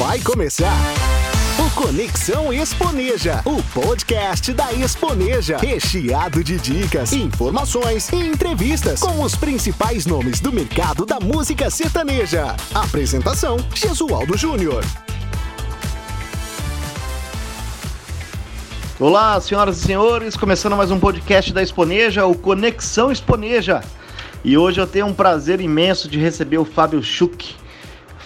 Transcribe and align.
Vai 0.00 0.18
começar! 0.20 0.72
O 1.58 1.70
Conexão 1.78 2.50
Exponeja, 2.50 3.42
o 3.44 3.62
podcast 3.64 4.50
da 4.54 4.72
Exponeja, 4.72 5.58
recheado 5.58 6.42
de 6.42 6.56
dicas, 6.56 7.12
informações 7.12 8.08
e 8.10 8.16
entrevistas 8.16 9.00
com 9.00 9.22
os 9.22 9.34
principais 9.34 10.06
nomes 10.06 10.40
do 10.40 10.50
mercado 10.50 11.04
da 11.04 11.20
música 11.20 11.68
sertaneja. 11.68 12.56
Apresentação: 12.74 13.58
Jesualdo 13.74 14.38
Júnior. 14.38 14.82
Olá, 18.98 19.38
senhoras 19.38 19.82
e 19.82 19.84
senhores, 19.84 20.34
começando 20.34 20.78
mais 20.78 20.90
um 20.90 20.98
podcast 20.98 21.52
da 21.52 21.62
Exponeja, 21.62 22.24
o 22.24 22.34
Conexão 22.34 23.12
Exponeja. 23.12 23.82
E 24.42 24.56
hoje 24.56 24.80
eu 24.80 24.86
tenho 24.86 25.04
um 25.04 25.12
prazer 25.12 25.60
imenso 25.60 26.08
de 26.08 26.18
receber 26.18 26.56
o 26.56 26.64
Fábio 26.64 27.02
Schuch. 27.02 27.54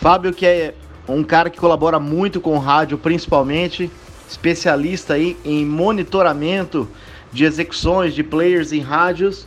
Fábio 0.00 0.32
que 0.32 0.46
é 0.46 0.75
um 1.09 1.23
cara 1.23 1.50
que 1.50 1.59
colabora 1.59 1.98
muito 1.98 2.41
com 2.41 2.59
rádio, 2.59 2.97
principalmente, 2.98 3.91
especialista 4.28 5.15
aí 5.15 5.37
em 5.45 5.65
monitoramento 5.65 6.88
de 7.33 7.45
execuções 7.45 8.15
de 8.15 8.23
players 8.23 8.73
em 8.73 8.80
rádios. 8.80 9.47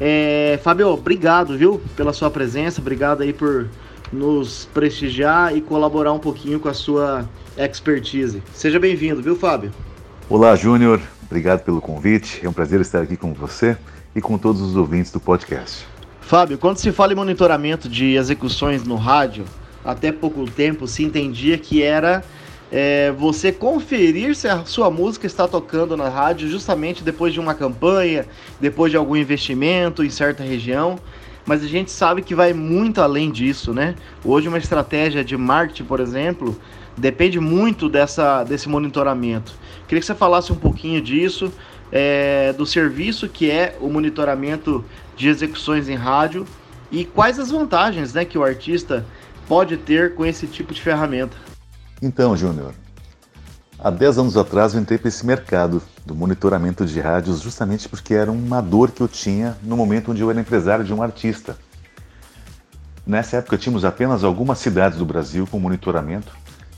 É, 0.00 0.58
Fábio, 0.62 0.88
obrigado, 0.88 1.56
viu, 1.56 1.80
pela 1.96 2.12
sua 2.12 2.30
presença, 2.30 2.80
obrigado 2.80 3.22
aí 3.22 3.32
por 3.32 3.68
nos 4.12 4.68
prestigiar 4.72 5.56
e 5.56 5.60
colaborar 5.60 6.12
um 6.12 6.18
pouquinho 6.18 6.60
com 6.60 6.68
a 6.68 6.74
sua 6.74 7.28
expertise. 7.56 8.42
Seja 8.52 8.78
bem-vindo, 8.78 9.22
viu, 9.22 9.36
Fábio? 9.36 9.72
Olá, 10.28 10.54
Júnior, 10.56 11.00
obrigado 11.24 11.64
pelo 11.64 11.80
convite. 11.80 12.40
É 12.44 12.48
um 12.48 12.52
prazer 12.52 12.80
estar 12.80 13.02
aqui 13.02 13.16
com 13.16 13.32
você 13.32 13.76
e 14.14 14.20
com 14.20 14.38
todos 14.38 14.60
os 14.60 14.76
ouvintes 14.76 15.10
do 15.10 15.20
podcast. 15.20 15.86
Fábio, 16.20 16.56
quando 16.56 16.78
se 16.78 16.90
fala 16.90 17.12
em 17.12 17.16
monitoramento 17.16 17.88
de 17.88 18.14
execuções 18.14 18.84
no 18.84 18.96
rádio, 18.96 19.44
até 19.84 20.10
pouco 20.10 20.44
tempo 20.50 20.86
se 20.86 21.04
entendia 21.04 21.58
que 21.58 21.82
era 21.82 22.24
é, 22.72 23.12
você 23.12 23.52
conferir 23.52 24.34
se 24.34 24.48
a 24.48 24.64
sua 24.64 24.90
música 24.90 25.26
está 25.26 25.46
tocando 25.46 25.96
na 25.96 26.08
rádio 26.08 26.48
justamente 26.48 27.04
depois 27.04 27.32
de 27.32 27.38
uma 27.38 27.54
campanha, 27.54 28.26
depois 28.60 28.90
de 28.90 28.96
algum 28.96 29.14
investimento 29.14 30.02
em 30.02 30.10
certa 30.10 30.42
região. 30.42 30.98
Mas 31.46 31.62
a 31.62 31.68
gente 31.68 31.90
sabe 31.90 32.22
que 32.22 32.34
vai 32.34 32.54
muito 32.54 33.02
além 33.02 33.30
disso, 33.30 33.74
né? 33.74 33.94
Hoje 34.24 34.48
uma 34.48 34.56
estratégia 34.56 35.22
de 35.22 35.36
marketing, 35.36 35.84
por 35.84 36.00
exemplo, 36.00 36.58
depende 36.96 37.38
muito 37.38 37.88
dessa, 37.88 38.42
desse 38.44 38.68
monitoramento. 38.68 39.52
Queria 39.86 40.00
que 40.00 40.06
você 40.06 40.14
falasse 40.14 40.52
um 40.52 40.56
pouquinho 40.56 41.02
disso, 41.02 41.52
é, 41.92 42.52
do 42.54 42.64
serviço 42.64 43.28
que 43.28 43.50
é 43.50 43.76
o 43.80 43.88
monitoramento 43.88 44.84
de 45.16 45.28
execuções 45.28 45.88
em 45.88 45.94
rádio 45.94 46.46
e 46.90 47.04
quais 47.04 47.38
as 47.38 47.50
vantagens 47.50 48.14
né, 48.14 48.24
que 48.24 48.38
o 48.38 48.42
artista 48.42 49.04
pode 49.48 49.76
ter 49.76 50.14
com 50.14 50.24
esse 50.24 50.46
tipo 50.46 50.72
de 50.74 50.80
ferramenta? 50.80 51.36
Então, 52.02 52.36
Júnior, 52.36 52.74
há 53.78 53.90
10 53.90 54.18
anos 54.18 54.36
atrás 54.36 54.74
eu 54.74 54.80
entrei 54.80 54.98
para 54.98 55.08
esse 55.08 55.24
mercado 55.24 55.82
do 56.04 56.14
monitoramento 56.14 56.84
de 56.84 57.00
rádios 57.00 57.40
justamente 57.40 57.88
porque 57.88 58.14
era 58.14 58.30
uma 58.30 58.60
dor 58.60 58.90
que 58.90 59.00
eu 59.00 59.08
tinha 59.08 59.56
no 59.62 59.76
momento 59.76 60.10
onde 60.10 60.20
eu 60.20 60.30
era 60.30 60.40
empresário 60.40 60.84
de 60.84 60.92
um 60.92 61.02
artista. 61.02 61.56
Nessa 63.06 63.38
época 63.38 63.58
tínhamos 63.58 63.84
apenas 63.84 64.24
algumas 64.24 64.58
cidades 64.58 64.98
do 64.98 65.04
Brasil 65.04 65.46
com 65.46 65.58
monitoramento, 65.58 66.32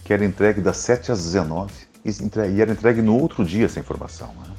que 0.05 0.12
era 0.12 0.25
entregue 0.25 0.61
das 0.61 0.77
7 0.78 1.12
às 1.12 1.23
19 1.23 1.73
e 2.05 2.61
era 2.61 2.73
entregue 2.73 3.03
no 3.03 3.19
outro 3.20 3.45
dia 3.45 3.67
essa 3.67 3.80
informação. 3.80 4.28
Né? 4.28 4.55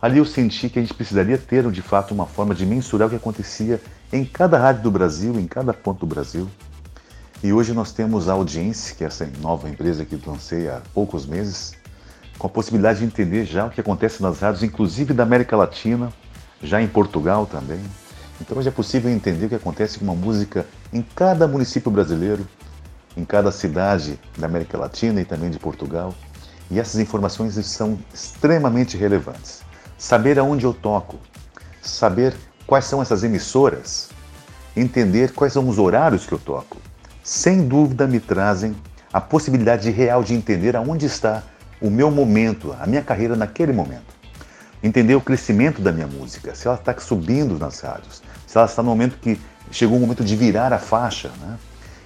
Ali 0.00 0.18
eu 0.18 0.24
senti 0.24 0.68
que 0.68 0.78
a 0.78 0.82
gente 0.82 0.94
precisaria 0.94 1.38
ter 1.38 1.70
de 1.70 1.82
fato 1.82 2.12
uma 2.12 2.26
forma 2.26 2.54
de 2.54 2.66
mensurar 2.66 3.06
o 3.06 3.10
que 3.10 3.16
acontecia 3.16 3.80
em 4.12 4.24
cada 4.24 4.58
rádio 4.58 4.82
do 4.82 4.90
Brasil, 4.90 5.38
em 5.38 5.46
cada 5.46 5.72
ponto 5.72 6.00
do 6.00 6.06
Brasil, 6.06 6.50
e 7.42 7.52
hoje 7.52 7.72
nós 7.72 7.90
temos 7.90 8.28
a 8.28 8.34
Audiência, 8.34 8.94
que 8.94 9.02
é 9.02 9.08
essa 9.08 9.28
nova 9.40 9.68
empresa 9.68 10.04
que 10.04 10.20
lancei 10.24 10.68
há 10.68 10.80
poucos 10.94 11.26
meses, 11.26 11.72
com 12.38 12.46
a 12.46 12.50
possibilidade 12.50 13.00
de 13.00 13.04
entender 13.04 13.44
já 13.44 13.66
o 13.66 13.70
que 13.70 13.80
acontece 13.80 14.22
nas 14.22 14.38
rádios, 14.38 14.62
inclusive 14.62 15.12
da 15.12 15.24
América 15.24 15.56
Latina, 15.56 16.12
já 16.62 16.80
em 16.80 16.86
Portugal 16.86 17.44
também. 17.44 17.80
Então 18.40 18.56
hoje 18.56 18.68
é 18.68 18.72
possível 18.72 19.10
entender 19.10 19.46
o 19.46 19.48
que 19.48 19.56
acontece 19.56 19.98
com 19.98 20.04
uma 20.04 20.14
música 20.14 20.64
em 20.92 21.02
cada 21.02 21.48
município 21.48 21.90
brasileiro, 21.90 22.46
em 23.16 23.24
cada 23.24 23.50
cidade 23.50 24.20
da 24.38 24.46
América 24.46 24.78
Latina 24.78 25.20
e 25.20 25.24
também 25.24 25.50
de 25.50 25.58
Portugal. 25.58 26.14
E 26.70 26.78
essas 26.78 27.00
informações 27.00 27.54
são 27.66 27.98
extremamente 28.14 28.96
relevantes. 28.96 29.62
Saber 29.98 30.38
aonde 30.38 30.64
eu 30.64 30.72
toco, 30.72 31.18
saber 31.82 32.34
quais 32.68 32.84
são 32.84 33.02
essas 33.02 33.24
emissoras, 33.24 34.10
entender 34.76 35.32
quais 35.32 35.52
são 35.52 35.68
os 35.68 35.78
horários 35.78 36.24
que 36.24 36.32
eu 36.32 36.38
toco, 36.38 36.78
sem 37.22 37.66
dúvida 37.66 38.06
me 38.06 38.18
trazem 38.18 38.74
a 39.12 39.20
possibilidade 39.20 39.90
real 39.90 40.24
de 40.24 40.34
entender 40.34 40.74
aonde 40.74 41.06
está 41.06 41.42
o 41.80 41.90
meu 41.90 42.10
momento, 42.10 42.74
a 42.80 42.86
minha 42.86 43.02
carreira 43.02 43.36
naquele 43.36 43.72
momento. 43.72 44.12
Entender 44.82 45.14
o 45.14 45.20
crescimento 45.20 45.80
da 45.80 45.92
minha 45.92 46.06
música, 46.06 46.54
se 46.54 46.66
ela 46.66 46.76
está 46.76 46.98
subindo 46.98 47.58
nas 47.58 47.80
rádios, 47.80 48.22
se 48.46 48.56
ela 48.56 48.66
está 48.66 48.82
no 48.82 48.88
momento 48.88 49.18
que 49.18 49.40
chegou 49.70 49.96
o 49.96 50.00
momento 50.00 50.24
de 50.24 50.34
virar 50.34 50.72
a 50.72 50.78
faixa. 50.78 51.30
Né? 51.40 51.58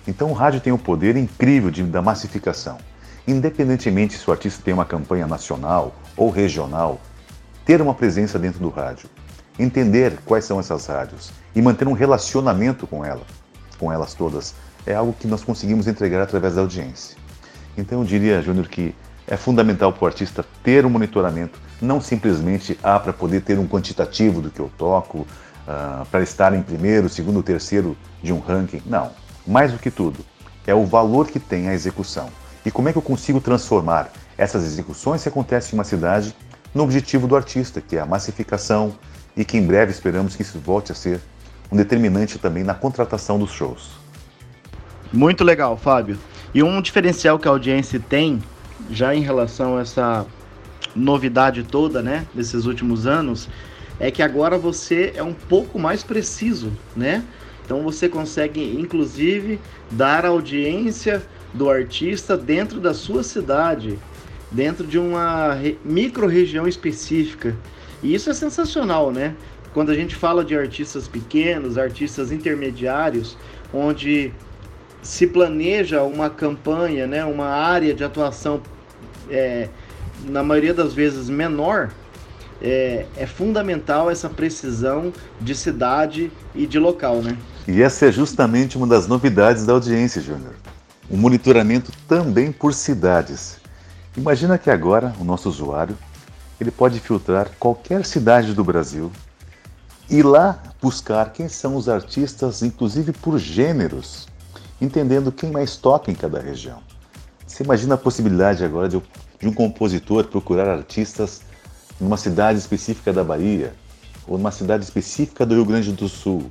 Então 0.06 0.30
o 0.30 0.34
rádio 0.34 0.60
tem 0.60 0.72
o 0.72 0.78
poder 0.78 1.16
incrível 1.16 1.70
de, 1.70 1.82
da 1.82 2.02
massificação. 2.02 2.78
Independentemente 3.26 4.16
se 4.16 4.28
o 4.28 4.32
artista 4.32 4.62
tem 4.62 4.74
uma 4.74 4.84
campanha 4.84 5.26
nacional 5.26 5.94
ou 6.16 6.30
regional, 6.30 7.00
ter 7.64 7.80
uma 7.80 7.94
presença 7.94 8.38
dentro 8.38 8.60
do 8.60 8.68
rádio, 8.68 9.08
entender 9.58 10.18
quais 10.24 10.44
são 10.44 10.60
essas 10.60 10.86
rádios 10.86 11.32
e 11.54 11.62
manter 11.62 11.88
um 11.88 11.92
relacionamento 11.92 12.86
com 12.86 13.04
ela, 13.04 13.22
com 13.78 13.90
elas 13.90 14.14
todas, 14.14 14.54
é 14.86 14.94
algo 14.94 15.12
que 15.12 15.26
nós 15.26 15.42
conseguimos 15.42 15.86
entregar 15.86 16.22
através 16.22 16.54
da 16.54 16.60
audiência. 16.60 17.16
Então 17.76 18.00
eu 18.00 18.04
diria, 18.04 18.40
Júnior, 18.40 18.68
que 18.68 18.94
é 19.26 19.36
fundamental 19.36 19.92
para 19.92 20.04
o 20.04 20.06
artista 20.06 20.44
ter 20.62 20.86
um 20.86 20.90
monitoramento, 20.90 21.58
não 21.82 22.00
simplesmente 22.00 22.78
ah, 22.82 22.98
para 22.98 23.12
poder 23.12 23.42
ter 23.42 23.58
um 23.58 23.66
quantitativo 23.66 24.40
do 24.40 24.50
que 24.50 24.60
eu 24.60 24.70
toco, 24.78 25.26
ah, 25.66 26.06
para 26.10 26.22
estar 26.22 26.54
em 26.54 26.62
primeiro, 26.62 27.08
segundo, 27.08 27.42
terceiro 27.42 27.96
de 28.22 28.32
um 28.32 28.38
ranking. 28.38 28.82
Não. 28.86 29.10
Mais 29.46 29.72
do 29.72 29.78
que 29.78 29.90
tudo, 29.90 30.24
é 30.66 30.74
o 30.74 30.86
valor 30.86 31.26
que 31.26 31.40
tem 31.40 31.68
a 31.68 31.74
execução. 31.74 32.28
E 32.64 32.70
como 32.70 32.88
é 32.88 32.92
que 32.92 32.98
eu 32.98 33.02
consigo 33.02 33.40
transformar 33.40 34.10
essas 34.38 34.64
execuções 34.64 35.22
que 35.22 35.28
acontecem 35.28 35.72
em 35.72 35.78
uma 35.78 35.84
cidade 35.84 36.34
no 36.74 36.82
objetivo 36.82 37.26
do 37.26 37.36
artista, 37.36 37.80
que 37.80 37.96
é 37.96 38.00
a 38.00 38.06
massificação 38.06 38.94
e 39.36 39.44
que 39.44 39.56
em 39.56 39.66
breve 39.66 39.92
esperamos 39.92 40.34
que 40.36 40.42
isso 40.42 40.58
volte 40.58 40.92
a 40.92 40.94
ser 40.94 41.20
um 41.70 41.76
determinante 41.76 42.38
também 42.38 42.62
na 42.62 42.74
contratação 42.74 43.38
dos 43.38 43.50
shows. 43.50 44.05
Muito 45.12 45.44
legal, 45.44 45.76
Fábio. 45.76 46.18
E 46.54 46.62
um 46.62 46.80
diferencial 46.80 47.38
que 47.38 47.46
a 47.46 47.50
audiência 47.50 48.00
tem, 48.00 48.42
já 48.90 49.14
em 49.14 49.20
relação 49.20 49.76
a 49.76 49.80
essa 49.80 50.26
novidade 50.94 51.62
toda, 51.62 52.02
né, 52.02 52.26
desses 52.34 52.66
últimos 52.66 53.06
anos, 53.06 53.48
é 53.98 54.10
que 54.10 54.22
agora 54.22 54.58
você 54.58 55.12
é 55.14 55.22
um 55.22 55.32
pouco 55.32 55.78
mais 55.78 56.02
preciso, 56.02 56.72
né? 56.94 57.24
Então 57.64 57.82
você 57.82 58.08
consegue, 58.08 58.62
inclusive, 58.78 59.58
dar 59.90 60.24
audiência 60.24 61.22
do 61.52 61.70
artista 61.70 62.36
dentro 62.36 62.78
da 62.78 62.94
sua 62.94 63.22
cidade, 63.22 63.98
dentro 64.50 64.86
de 64.86 64.98
uma 64.98 65.58
micro-região 65.84 66.68
específica. 66.68 67.56
E 68.02 68.14
isso 68.14 68.30
é 68.30 68.34
sensacional, 68.34 69.10
né? 69.10 69.34
Quando 69.72 69.90
a 69.90 69.94
gente 69.94 70.14
fala 70.14 70.44
de 70.44 70.56
artistas 70.56 71.08
pequenos, 71.08 71.76
artistas 71.76 72.30
intermediários, 72.30 73.36
onde 73.72 74.32
se 75.06 75.26
planeja 75.26 76.02
uma 76.02 76.28
campanha, 76.28 77.06
né, 77.06 77.24
uma 77.24 77.46
área 77.46 77.94
de 77.94 78.02
atuação, 78.02 78.60
é, 79.30 79.68
na 80.24 80.42
maioria 80.42 80.74
das 80.74 80.92
vezes 80.92 81.30
menor, 81.30 81.90
é, 82.60 83.06
é, 83.16 83.24
fundamental 83.24 84.10
essa 84.10 84.28
precisão 84.28 85.12
de 85.40 85.54
cidade 85.54 86.32
e 86.54 86.66
de 86.66 86.78
local, 86.78 87.22
né? 87.22 87.36
E 87.68 87.82
essa 87.82 88.06
é 88.06 88.12
justamente 88.12 88.76
uma 88.76 88.86
das 88.86 89.06
novidades 89.06 89.64
da 89.64 89.74
audiência, 89.74 90.20
Júnior. 90.20 90.54
O 91.08 91.16
monitoramento 91.16 91.92
também 92.08 92.50
por 92.50 92.74
cidades. 92.74 93.58
Imagina 94.16 94.58
que 94.58 94.70
agora 94.70 95.14
o 95.20 95.24
nosso 95.24 95.48
usuário 95.48 95.96
ele 96.60 96.70
pode 96.70 96.98
filtrar 96.98 97.48
qualquer 97.60 98.04
cidade 98.04 98.54
do 98.54 98.64
Brasil 98.64 99.12
e 100.10 100.22
lá 100.22 100.60
buscar 100.82 101.32
quem 101.32 101.48
são 101.48 101.76
os 101.76 101.88
artistas, 101.88 102.62
inclusive 102.62 103.12
por 103.12 103.38
gêneros, 103.38 104.26
entendendo 104.80 105.32
quem 105.32 105.50
mais 105.50 105.76
toca 105.76 106.10
em 106.10 106.14
cada 106.14 106.40
região. 106.40 106.78
Você 107.46 107.62
imagina 107.62 107.94
a 107.94 107.98
possibilidade 107.98 108.64
agora 108.64 108.88
de, 108.88 109.00
de 109.40 109.48
um 109.48 109.52
compositor 109.52 110.24
procurar 110.24 110.68
artistas 110.68 111.42
numa 112.00 112.16
cidade 112.16 112.58
específica 112.58 113.12
da 113.12 113.24
Bahia 113.24 113.74
ou 114.26 114.36
numa 114.36 114.50
cidade 114.50 114.84
específica 114.84 115.46
do 115.46 115.54
Rio 115.54 115.64
Grande 115.64 115.92
do 115.92 116.08
Sul, 116.08 116.50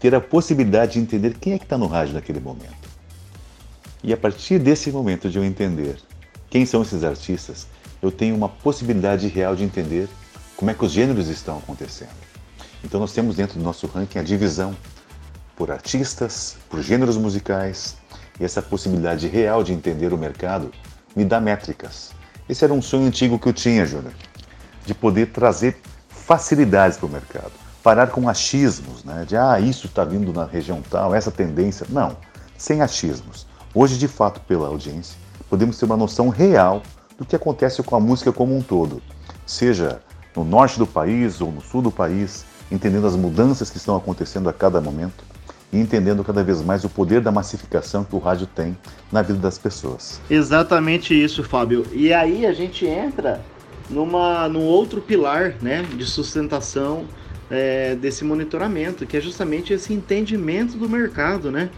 ter 0.00 0.14
a 0.14 0.20
possibilidade 0.20 0.94
de 0.94 1.00
entender 1.00 1.36
quem 1.38 1.52
é 1.52 1.58
que 1.58 1.64
está 1.64 1.76
no 1.76 1.86
rádio 1.86 2.14
naquele 2.14 2.40
momento. 2.40 2.86
E 4.02 4.12
a 4.12 4.16
partir 4.16 4.58
desse 4.58 4.90
momento 4.90 5.28
de 5.28 5.38
eu 5.38 5.44
entender 5.44 5.98
quem 6.48 6.64
são 6.64 6.82
esses 6.82 7.04
artistas, 7.04 7.66
eu 8.00 8.10
tenho 8.10 8.34
uma 8.34 8.48
possibilidade 8.48 9.26
real 9.28 9.54
de 9.54 9.64
entender 9.64 10.08
como 10.56 10.70
é 10.70 10.74
que 10.74 10.84
os 10.84 10.92
gêneros 10.92 11.28
estão 11.28 11.58
acontecendo. 11.58 12.14
Então 12.84 13.00
nós 13.00 13.12
temos 13.12 13.36
dentro 13.36 13.58
do 13.58 13.64
nosso 13.64 13.86
ranking 13.86 14.18
a 14.18 14.22
divisão 14.22 14.76
por 15.56 15.70
artistas, 15.70 16.56
por 16.68 16.82
gêneros 16.82 17.16
musicais, 17.16 17.96
e 18.38 18.44
essa 18.44 18.60
possibilidade 18.60 19.26
real 19.26 19.64
de 19.64 19.72
entender 19.72 20.12
o 20.12 20.18
mercado 20.18 20.70
me 21.14 21.24
dá 21.24 21.40
métricas. 21.40 22.10
Esse 22.48 22.64
era 22.64 22.72
um 22.72 22.82
sonho 22.82 23.06
antigo 23.06 23.38
que 23.38 23.48
eu 23.48 23.52
tinha, 23.52 23.86
Júnior, 23.86 24.12
de 24.84 24.94
poder 24.94 25.32
trazer 25.32 25.80
facilidades 26.08 26.98
para 26.98 27.06
o 27.06 27.10
mercado. 27.10 27.52
Parar 27.82 28.08
com 28.08 28.28
achismos, 28.28 29.02
né? 29.04 29.24
De 29.26 29.36
ah, 29.36 29.58
isso 29.58 29.86
está 29.86 30.04
vindo 30.04 30.32
na 30.32 30.44
região 30.44 30.82
tal, 30.90 31.14
essa 31.14 31.30
tendência. 31.30 31.86
Não, 31.88 32.16
sem 32.58 32.82
achismos. 32.82 33.46
Hoje, 33.74 33.96
de 33.96 34.08
fato, 34.08 34.40
pela 34.40 34.68
audiência, 34.68 35.16
podemos 35.48 35.78
ter 35.78 35.86
uma 35.86 35.96
noção 35.96 36.28
real 36.28 36.82
do 37.16 37.24
que 37.24 37.34
acontece 37.34 37.82
com 37.82 37.96
a 37.96 38.00
música 38.00 38.32
como 38.32 38.56
um 38.56 38.62
todo, 38.62 39.02
seja 39.46 40.00
no 40.34 40.44
norte 40.44 40.78
do 40.78 40.86
país 40.86 41.40
ou 41.40 41.50
no 41.50 41.62
sul 41.62 41.80
do 41.80 41.90
país, 41.90 42.44
entendendo 42.70 43.06
as 43.06 43.16
mudanças 43.16 43.70
que 43.70 43.78
estão 43.78 43.96
acontecendo 43.96 44.48
a 44.48 44.52
cada 44.52 44.80
momento 44.80 45.24
e 45.72 45.78
entendendo 45.78 46.22
cada 46.22 46.42
vez 46.42 46.62
mais 46.62 46.84
o 46.84 46.88
poder 46.88 47.20
da 47.20 47.30
massificação 47.30 48.04
que 48.04 48.14
o 48.14 48.18
rádio 48.18 48.46
tem 48.46 48.76
na 49.10 49.22
vida 49.22 49.38
das 49.38 49.58
pessoas. 49.58 50.20
Exatamente 50.30 51.12
isso, 51.14 51.42
Fábio. 51.42 51.84
E 51.92 52.12
aí 52.12 52.46
a 52.46 52.52
gente 52.52 52.86
entra 52.86 53.42
numa, 53.90 54.48
num 54.48 54.62
outro 54.62 55.00
pilar 55.00 55.54
né, 55.60 55.82
de 55.82 56.04
sustentação 56.04 57.04
é, 57.50 57.94
desse 57.94 58.24
monitoramento, 58.24 59.06
que 59.06 59.16
é 59.16 59.20
justamente 59.20 59.72
esse 59.72 59.92
entendimento 59.92 60.76
do 60.76 60.88
mercado, 60.88 61.50
né? 61.50 61.70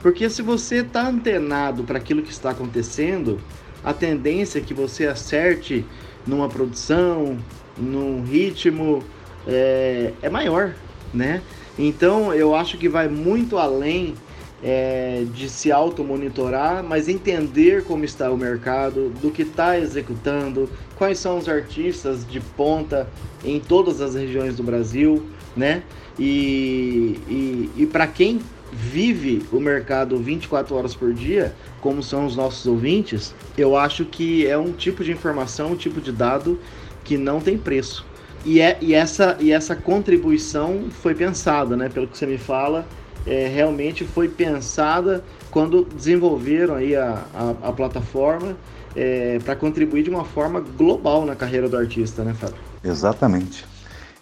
Porque 0.00 0.28
se 0.28 0.42
você 0.42 0.76
está 0.76 1.08
antenado 1.08 1.84
para 1.84 1.98
aquilo 1.98 2.22
que 2.22 2.32
está 2.32 2.50
acontecendo, 2.50 3.38
a 3.84 3.92
tendência 3.92 4.58
é 4.58 4.62
que 4.62 4.74
você 4.74 5.06
acerte 5.06 5.84
numa 6.26 6.48
produção, 6.48 7.38
num 7.76 8.22
ritmo, 8.22 9.02
é, 9.46 10.12
é 10.22 10.30
maior, 10.30 10.74
né? 11.12 11.42
Então 11.78 12.32
eu 12.34 12.54
acho 12.54 12.76
que 12.78 12.88
vai 12.88 13.08
muito 13.08 13.58
além 13.58 14.14
é, 14.62 15.24
de 15.34 15.48
se 15.48 15.72
auto-monitorar, 15.72 16.84
mas 16.84 17.08
entender 17.08 17.84
como 17.84 18.04
está 18.04 18.30
o 18.30 18.36
mercado, 18.36 19.10
do 19.20 19.30
que 19.30 19.42
está 19.42 19.78
executando, 19.78 20.70
quais 20.96 21.18
são 21.18 21.38
os 21.38 21.48
artistas 21.48 22.24
de 22.26 22.40
ponta 22.40 23.08
em 23.44 23.58
todas 23.58 24.00
as 24.00 24.14
regiões 24.14 24.56
do 24.56 24.62
Brasil, 24.62 25.26
né? 25.56 25.82
E, 26.18 27.18
e, 27.28 27.70
e 27.76 27.86
para 27.86 28.06
quem 28.06 28.40
vive 28.72 29.42
o 29.52 29.58
mercado 29.58 30.16
24 30.16 30.74
horas 30.74 30.94
por 30.94 31.12
dia, 31.12 31.54
como 31.80 32.02
são 32.02 32.24
os 32.24 32.36
nossos 32.36 32.66
ouvintes, 32.66 33.34
eu 33.58 33.76
acho 33.76 34.04
que 34.04 34.46
é 34.46 34.56
um 34.56 34.72
tipo 34.72 35.02
de 35.02 35.10
informação, 35.10 35.72
um 35.72 35.76
tipo 35.76 36.00
de 36.00 36.12
dado 36.12 36.58
que 37.04 37.18
não 37.18 37.40
tem 37.40 37.58
preço. 37.58 38.06
E, 38.44 38.60
é, 38.60 38.76
e, 38.80 38.92
essa, 38.92 39.36
e 39.40 39.52
essa 39.52 39.76
contribuição 39.76 40.88
foi 40.90 41.14
pensada, 41.14 41.76
né? 41.76 41.88
Pelo 41.88 42.08
que 42.08 42.18
você 42.18 42.26
me 42.26 42.38
fala, 42.38 42.84
é, 43.26 43.46
realmente 43.46 44.04
foi 44.04 44.28
pensada 44.28 45.22
quando 45.50 45.84
desenvolveram 45.84 46.74
aí 46.74 46.96
a, 46.96 47.22
a, 47.34 47.68
a 47.68 47.72
plataforma 47.72 48.56
é, 48.96 49.38
para 49.44 49.54
contribuir 49.54 50.02
de 50.02 50.10
uma 50.10 50.24
forma 50.24 50.60
global 50.60 51.24
na 51.24 51.36
carreira 51.36 51.68
do 51.68 51.76
artista, 51.76 52.24
né, 52.24 52.34
Fábio? 52.34 52.56
Exatamente. 52.82 53.64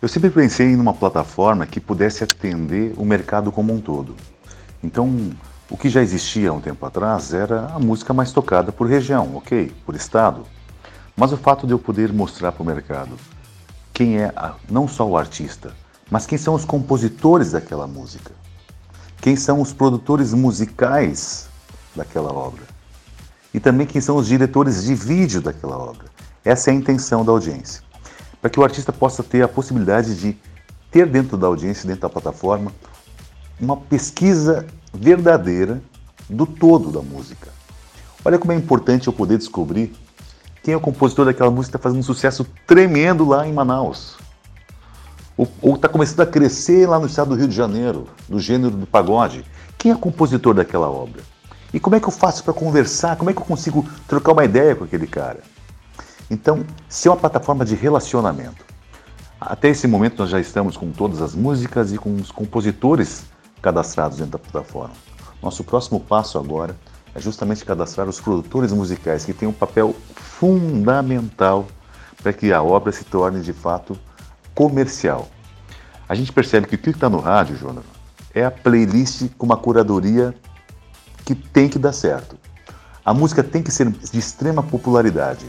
Eu 0.03 0.09
sempre 0.09 0.31
pensei 0.31 0.67
em 0.69 0.77
uma 0.77 0.95
plataforma 0.95 1.67
que 1.67 1.81
pudesse 1.81 2.25
atender 2.25 2.93
o 2.97 3.05
mercado 3.05 3.51
como 3.51 3.73
um 3.73 3.81
todo. 3.81 4.15
Então, 4.83 5.31
o 5.71 5.77
que 5.77 5.89
já 5.89 6.03
existia 6.03 6.51
há 6.51 6.53
um 6.53 6.61
tempo 6.61 6.85
atrás 6.85 7.33
era 7.33 7.67
a 7.67 7.79
música 7.79 8.13
mais 8.13 8.33
tocada 8.33 8.73
por 8.73 8.87
região, 8.87 9.37
ok, 9.37 9.73
por 9.85 9.95
estado. 9.95 10.47
Mas 11.17 11.33
o 11.33 11.37
fato 11.37 11.67
de 11.67 11.73
eu 11.73 11.79
poder 11.79 12.13
mostrar 12.13 12.53
para 12.53 12.63
o 12.63 12.67
mercado 12.67 13.11
quem 14.01 14.17
é 14.17 14.33
a, 14.35 14.55
não 14.71 14.89
só 14.89 15.07
o 15.07 15.15
artista, 15.15 15.75
mas 16.11 16.25
quem 16.25 16.39
são 16.39 16.55
os 16.55 16.65
compositores 16.65 17.53
daquela 17.53 17.87
música, 17.87 18.33
quem 19.21 19.37
são 19.37 19.61
os 19.61 19.75
produtores 19.75 20.33
musicais 20.33 21.51
daquela 21.95 22.33
obra 22.33 22.63
e 23.53 23.61
também 23.61 23.87
quem 23.87 24.01
são 24.01 24.17
os 24.17 24.27
diretores 24.27 24.85
de 24.85 24.95
vídeo 24.95 25.43
daquela 25.43 25.77
obra. 25.77 26.07
Essa 26.43 26.71
é 26.71 26.73
a 26.73 26.77
intenção 26.77 27.23
da 27.27 27.31
audiência. 27.31 27.83
Para 28.41 28.49
que 28.49 28.59
o 28.59 28.65
artista 28.65 28.91
possa 28.91 29.23
ter 29.23 29.43
a 29.43 29.49
possibilidade 29.49 30.19
de 30.19 30.35
ter 30.91 31.07
dentro 31.07 31.37
da 31.37 31.47
audiência, 31.47 31.87
dentro 31.87 32.01
da 32.01 32.09
plataforma, 32.09 32.73
uma 33.61 33.77
pesquisa 33.77 34.67
verdadeira 34.95 35.83
do 36.27 36.47
todo 36.47 36.91
da 36.91 37.03
música. 37.03 37.51
Olha 38.25 38.39
como 38.39 38.53
é 38.53 38.57
importante 38.57 39.09
eu 39.09 39.13
poder 39.13 39.37
descobrir 39.37 39.93
quem 40.71 40.75
é 40.75 40.77
o 40.77 40.81
compositor 40.81 41.25
daquela 41.25 41.51
música 41.51 41.77
está 41.77 41.83
fazendo 41.83 41.99
um 41.99 42.05
sucesso 42.05 42.47
tremendo 42.65 43.27
lá 43.27 43.45
em 43.45 43.53
Manaus. 43.53 44.17
Ou 45.37 45.75
está 45.75 45.89
começando 45.89 46.21
a 46.21 46.27
crescer 46.27 46.89
lá 46.89 46.97
no 47.01 47.07
estado 47.07 47.31
do 47.31 47.35
Rio 47.35 47.49
de 47.49 47.57
Janeiro, 47.57 48.07
do 48.29 48.39
gênero 48.39 48.77
do 48.77 48.87
pagode. 48.87 49.45
Quem 49.77 49.91
é 49.91 49.95
o 49.97 49.99
compositor 49.99 50.55
daquela 50.55 50.89
obra? 50.89 51.23
E 51.75 51.81
como 51.81 51.97
é 51.97 52.01
que 52.01 52.07
eu 52.07 52.13
faço 52.13 52.45
para 52.45 52.53
conversar? 52.53 53.17
Como 53.17 53.31
é 53.31 53.33
que 53.33 53.41
eu 53.41 53.45
consigo 53.45 53.85
trocar 54.07 54.31
uma 54.31 54.45
ideia 54.45 54.77
com 54.77 54.85
aquele 54.85 55.09
cara? 55.09 55.41
Então, 56.31 56.65
se 56.89 57.09
é 57.09 57.11
uma 57.11 57.17
plataforma 57.17 57.65
de 57.65 57.75
relacionamento, 57.75 58.65
até 59.41 59.71
esse 59.71 59.89
momento 59.89 60.21
nós 60.21 60.31
já 60.31 60.39
estamos 60.39 60.77
com 60.77 60.93
todas 60.93 61.21
as 61.21 61.35
músicas 61.35 61.93
e 61.93 61.99
com 61.99 62.15
os 62.15 62.31
compositores 62.31 63.25
cadastrados 63.61 64.19
dentro 64.19 64.33
da 64.33 64.39
plataforma. 64.39 64.95
Nosso 65.43 65.65
próximo 65.65 65.99
passo 65.99 66.39
agora 66.39 66.77
é 67.15 67.21
justamente 67.21 67.65
cadastrar 67.65 68.09
os 68.09 68.21
produtores 68.21 68.73
musicais, 68.73 69.25
que 69.25 69.33
têm 69.33 69.49
um 69.49 69.53
papel 69.53 69.95
fundamental 70.15 71.67
para 72.23 72.33
que 72.33 72.53
a 72.53 72.63
obra 72.63 72.93
se 72.93 73.05
torne 73.05 73.41
de 73.41 73.53
fato 73.53 73.99
comercial. 74.55 75.29
A 76.09 76.15
gente 76.15 76.33
percebe 76.33 76.67
que 76.67 76.75
o 76.75 76.79
que 76.79 76.91
está 76.91 77.09
no 77.09 77.19
rádio, 77.19 77.57
Jonas, 77.57 77.85
é 78.35 78.45
a 78.45 78.51
playlist 78.51 79.29
com 79.37 79.47
uma 79.47 79.57
curadoria 79.57 80.35
que 81.25 81.35
tem 81.35 81.69
que 81.69 81.79
dar 81.79 81.93
certo. 81.93 82.37
A 83.05 83.15
música 83.15 83.43
tem 83.43 83.63
que 83.63 83.71
ser 83.71 83.89
de 83.91 84.19
extrema 84.19 84.63
popularidade. 84.63 85.47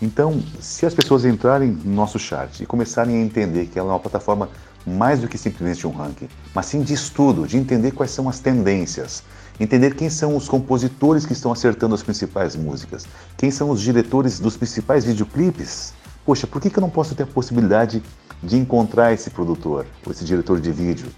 Então, 0.00 0.42
se 0.60 0.84
as 0.84 0.94
pessoas 0.94 1.24
entrarem 1.24 1.70
no 1.70 1.94
nosso 1.94 2.18
chat 2.18 2.62
e 2.62 2.66
começarem 2.66 3.16
a 3.16 3.20
entender 3.20 3.66
que 3.66 3.78
ela 3.78 3.90
é 3.90 3.92
uma 3.92 4.00
plataforma 4.00 4.48
mais 4.86 5.20
do 5.20 5.28
que 5.28 5.36
simplesmente 5.36 5.86
um 5.86 5.90
ranking, 5.90 6.28
mas 6.54 6.66
sim 6.66 6.82
de 6.82 6.94
estudo, 6.94 7.46
de 7.46 7.56
entender 7.56 7.90
quais 7.90 8.10
são 8.10 8.28
as 8.28 8.38
tendências, 8.38 9.22
entender 9.58 9.94
quem 9.94 10.08
são 10.08 10.36
os 10.36 10.48
compositores 10.48 11.26
que 11.26 11.32
estão 11.32 11.50
acertando 11.52 11.94
as 11.94 12.02
principais 12.02 12.54
músicas, 12.54 13.06
quem 13.36 13.50
são 13.50 13.70
os 13.70 13.80
diretores 13.80 14.38
dos 14.38 14.56
principais 14.56 15.04
videoclipes. 15.04 15.92
Poxa, 16.24 16.46
por 16.46 16.60
que, 16.60 16.70
que 16.70 16.78
eu 16.78 16.82
não 16.82 16.90
posso 16.90 17.14
ter 17.14 17.24
a 17.24 17.26
possibilidade 17.26 18.02
de 18.42 18.56
encontrar 18.56 19.12
esse 19.12 19.30
produtor, 19.30 19.86
ou 20.04 20.12
esse 20.12 20.24
diretor 20.24 20.60
de 20.60 20.70
vídeo, 20.70 21.08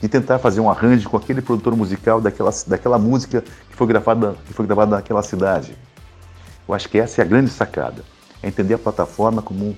de 0.00 0.08
tentar 0.08 0.38
fazer 0.38 0.60
um 0.60 0.70
arranjo 0.70 1.08
com 1.08 1.16
aquele 1.16 1.42
produtor 1.42 1.76
musical 1.76 2.20
daquela, 2.20 2.52
daquela 2.66 2.98
música 2.98 3.42
que 3.42 3.76
foi, 3.76 3.86
gravada, 3.86 4.36
que 4.46 4.52
foi 4.52 4.66
gravada 4.66 4.96
naquela 4.96 5.22
cidade? 5.22 5.76
Eu 6.66 6.74
acho 6.74 6.88
que 6.88 6.98
essa 6.98 7.20
é 7.20 7.24
a 7.24 7.28
grande 7.28 7.50
sacada 7.50 8.04
é 8.42 8.48
entender 8.48 8.74
a 8.74 8.78
plataforma 8.78 9.42
como 9.42 9.76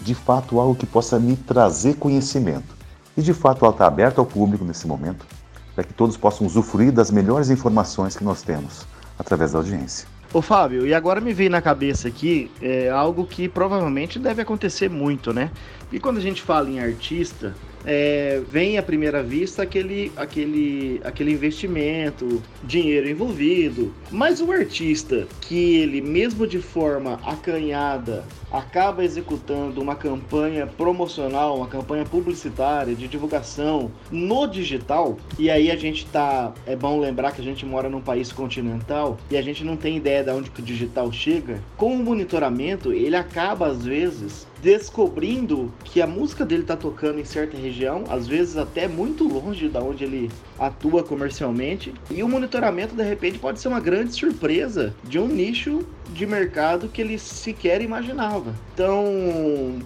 de 0.00 0.14
fato 0.14 0.60
algo 0.60 0.74
que 0.74 0.86
possa 0.86 1.18
me 1.18 1.36
trazer 1.36 1.94
conhecimento. 1.94 2.74
E 3.16 3.22
de 3.22 3.32
fato 3.32 3.64
ela 3.64 3.72
está 3.72 3.86
aberta 3.86 4.20
ao 4.20 4.26
público 4.26 4.64
nesse 4.64 4.86
momento, 4.86 5.26
para 5.74 5.84
que 5.84 5.94
todos 5.94 6.16
possam 6.16 6.46
usufruir 6.46 6.92
das 6.92 7.10
melhores 7.10 7.50
informações 7.50 8.16
que 8.16 8.24
nós 8.24 8.42
temos 8.42 8.86
através 9.18 9.52
da 9.52 9.58
audiência. 9.58 10.06
Ô 10.32 10.42
Fábio, 10.42 10.86
e 10.86 10.92
agora 10.92 11.20
me 11.20 11.32
veio 11.32 11.48
na 11.48 11.62
cabeça 11.62 12.08
aqui 12.08 12.50
é, 12.60 12.90
algo 12.90 13.24
que 13.24 13.48
provavelmente 13.48 14.18
deve 14.18 14.42
acontecer 14.42 14.90
muito, 14.90 15.32
né? 15.32 15.50
E 15.90 15.98
quando 15.98 16.18
a 16.18 16.20
gente 16.20 16.42
fala 16.42 16.68
em 16.68 16.78
artista, 16.78 17.54
é, 17.86 18.42
vem 18.50 18.76
à 18.76 18.82
primeira 18.82 19.22
vista 19.22 19.62
aquele, 19.62 20.10
aquele, 20.16 21.00
aquele 21.04 21.32
investimento, 21.32 22.42
dinheiro 22.64 23.08
envolvido. 23.08 23.94
Mas 24.10 24.40
o 24.40 24.50
artista 24.50 25.28
que 25.40 25.76
ele, 25.76 26.00
mesmo 26.00 26.46
de 26.46 26.58
forma 26.58 27.20
acanhada, 27.24 28.24
acaba 28.50 29.04
executando 29.04 29.80
uma 29.80 29.94
campanha 29.94 30.66
promocional, 30.66 31.56
uma 31.56 31.68
campanha 31.68 32.04
publicitária 32.04 32.94
de 32.94 33.06
divulgação 33.06 33.90
no 34.10 34.46
digital, 34.46 35.16
e 35.38 35.50
aí 35.50 35.70
a 35.70 35.76
gente 35.76 36.06
tá. 36.06 36.52
É 36.66 36.74
bom 36.74 36.98
lembrar 36.98 37.32
que 37.32 37.40
a 37.40 37.44
gente 37.44 37.64
mora 37.64 37.88
num 37.88 38.00
país 38.00 38.32
continental 38.32 39.16
e 39.30 39.36
a 39.36 39.42
gente 39.42 39.62
não 39.62 39.76
tem 39.76 39.96
ideia 39.96 40.24
de 40.24 40.30
onde 40.30 40.50
que 40.50 40.60
o 40.60 40.64
digital 40.64 41.12
chega. 41.12 41.62
Com 41.76 41.94
o 41.94 41.98
monitoramento, 42.02 42.92
ele 42.92 43.14
acaba 43.14 43.68
às 43.68 43.84
vezes 43.84 44.46
descobrindo 44.62 45.72
que 45.84 46.00
a 46.00 46.06
música 46.06 46.44
dele 46.44 46.62
tá 46.62 46.76
tocando 46.76 47.20
em 47.20 47.24
certa 47.24 47.56
região, 47.56 48.04
às 48.08 48.26
vezes 48.26 48.56
até 48.56 48.88
muito 48.88 49.26
longe 49.26 49.68
da 49.68 49.80
onde 49.80 50.04
ele 50.04 50.30
atua 50.58 51.02
comercialmente, 51.02 51.92
e 52.10 52.22
o 52.22 52.28
monitoramento 52.28 52.94
de 52.94 53.02
repente 53.02 53.38
pode 53.38 53.60
ser 53.60 53.68
uma 53.68 53.80
grande 53.80 54.12
surpresa 54.12 54.94
de 55.04 55.18
um 55.18 55.26
nicho 55.26 55.86
de 56.12 56.26
mercado 56.26 56.88
que 56.88 57.00
ele 57.00 57.18
sequer 57.18 57.82
imaginava. 57.82 58.54
Então, 58.74 59.04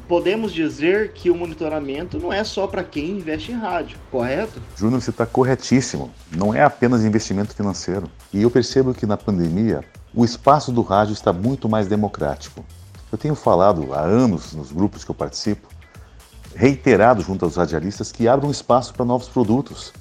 podemos 0.06 0.52
dizer 0.52 1.12
que 1.12 1.30
o 1.30 1.34
monitoramento 1.34 2.18
não 2.18 2.32
é 2.32 2.44
só 2.44 2.66
para 2.66 2.84
quem 2.84 3.10
investe 3.10 3.52
em 3.52 3.56
rádio, 3.56 3.98
correto? 4.10 4.60
Júnior, 4.76 5.00
você 5.00 5.10
está 5.10 5.26
corretíssimo. 5.26 6.10
Não 6.36 6.54
é 6.54 6.62
apenas 6.62 7.04
investimento 7.04 7.54
financeiro. 7.54 8.08
E 8.32 8.42
eu 8.42 8.50
percebo 8.50 8.94
que 8.94 9.06
na 9.06 9.16
pandemia 9.16 9.84
o 10.14 10.24
espaço 10.24 10.72
do 10.72 10.82
rádio 10.82 11.12
está 11.12 11.32
muito 11.32 11.68
mais 11.68 11.86
democrático. 11.86 12.64
Eu 13.12 13.18
tenho 13.18 13.34
falado 13.34 13.92
há 13.92 14.00
anos 14.00 14.52
nos 14.52 14.70
grupos 14.70 15.02
que 15.02 15.10
eu 15.10 15.14
participo, 15.14 15.68
reiterado 16.54 17.22
junto 17.22 17.44
aos 17.44 17.56
radialistas, 17.56 18.12
que 18.12 18.28
abram 18.28 18.50
espaço 18.50 18.94
para 18.94 19.04
novos 19.04 19.28
produtos. 19.28 19.92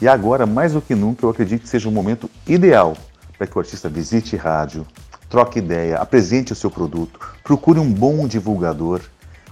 E 0.00 0.06
agora, 0.06 0.46
mais 0.46 0.72
do 0.72 0.80
que 0.80 0.94
nunca, 0.94 1.24
eu 1.26 1.30
acredito 1.30 1.62
que 1.62 1.68
seja 1.68 1.88
um 1.88 1.92
momento 1.92 2.30
ideal 2.46 2.96
para 3.36 3.46
que 3.46 3.56
o 3.56 3.60
artista 3.60 3.88
visite 3.88 4.36
rádio, 4.36 4.86
troque 5.28 5.58
ideia, 5.58 5.96
apresente 5.96 6.52
o 6.52 6.56
seu 6.56 6.70
produto, 6.70 7.18
procure 7.42 7.80
um 7.80 7.92
bom 7.92 8.28
divulgador. 8.28 9.00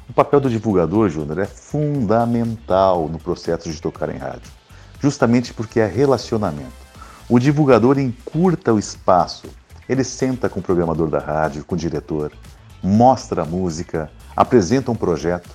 O 0.08 0.12
papel 0.12 0.40
do 0.40 0.50
divulgador, 0.50 1.08
Júnior, 1.08 1.38
é 1.38 1.46
fundamental 1.46 3.08
no 3.08 3.18
processo 3.18 3.70
de 3.70 3.80
tocar 3.80 4.08
em 4.08 4.18
rádio, 4.18 4.50
justamente 5.00 5.52
porque 5.52 5.80
é 5.80 5.86
relacionamento. 5.86 6.72
O 7.28 7.38
divulgador 7.38 7.98
encurta 7.98 8.72
o 8.72 8.78
espaço, 8.78 9.48
ele 9.88 10.04
senta 10.04 10.48
com 10.48 10.60
o 10.60 10.62
programador 10.62 11.08
da 11.08 11.18
rádio, 11.18 11.64
com 11.64 11.74
o 11.74 11.78
diretor, 11.78 12.32
mostra 12.82 13.42
a 13.42 13.44
música, 13.44 14.10
apresenta 14.36 14.90
um 14.90 14.94
projeto 14.94 15.50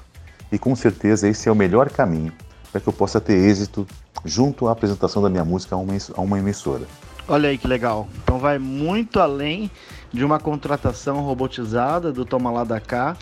e 0.51 0.58
com 0.58 0.75
certeza 0.75 1.27
esse 1.27 1.50
é 1.50 1.51
o 1.51 1.55
melhor 1.55 1.89
caminho 1.89 2.34
para 2.72 2.82
que 2.82 2.88
eu 2.88 2.94
possa 2.94 3.22
ter 3.22 3.34
êxito 3.34 3.88
junto 4.24 4.67
à 4.67 4.72
apresentação 4.72 5.22
da 5.22 5.29
minha 5.29 5.46
música 5.46 5.75
a 5.75 6.22
uma 6.22 6.39
emissora. 6.39 6.86
Olha 7.27 7.50
aí 7.50 7.58
que 7.58 7.67
legal. 7.67 8.08
Então 8.24 8.38
vai 8.38 8.60
muito 8.60 9.20
além 9.20 9.72
de 10.13 10.24
uma 10.24 10.39
contratação 10.39 11.22
robotizada 11.22 12.12
do 12.12 12.25
Toma 12.25 12.51
Lá 12.51 12.63
da 12.63 12.79
Cá. 12.79 13.17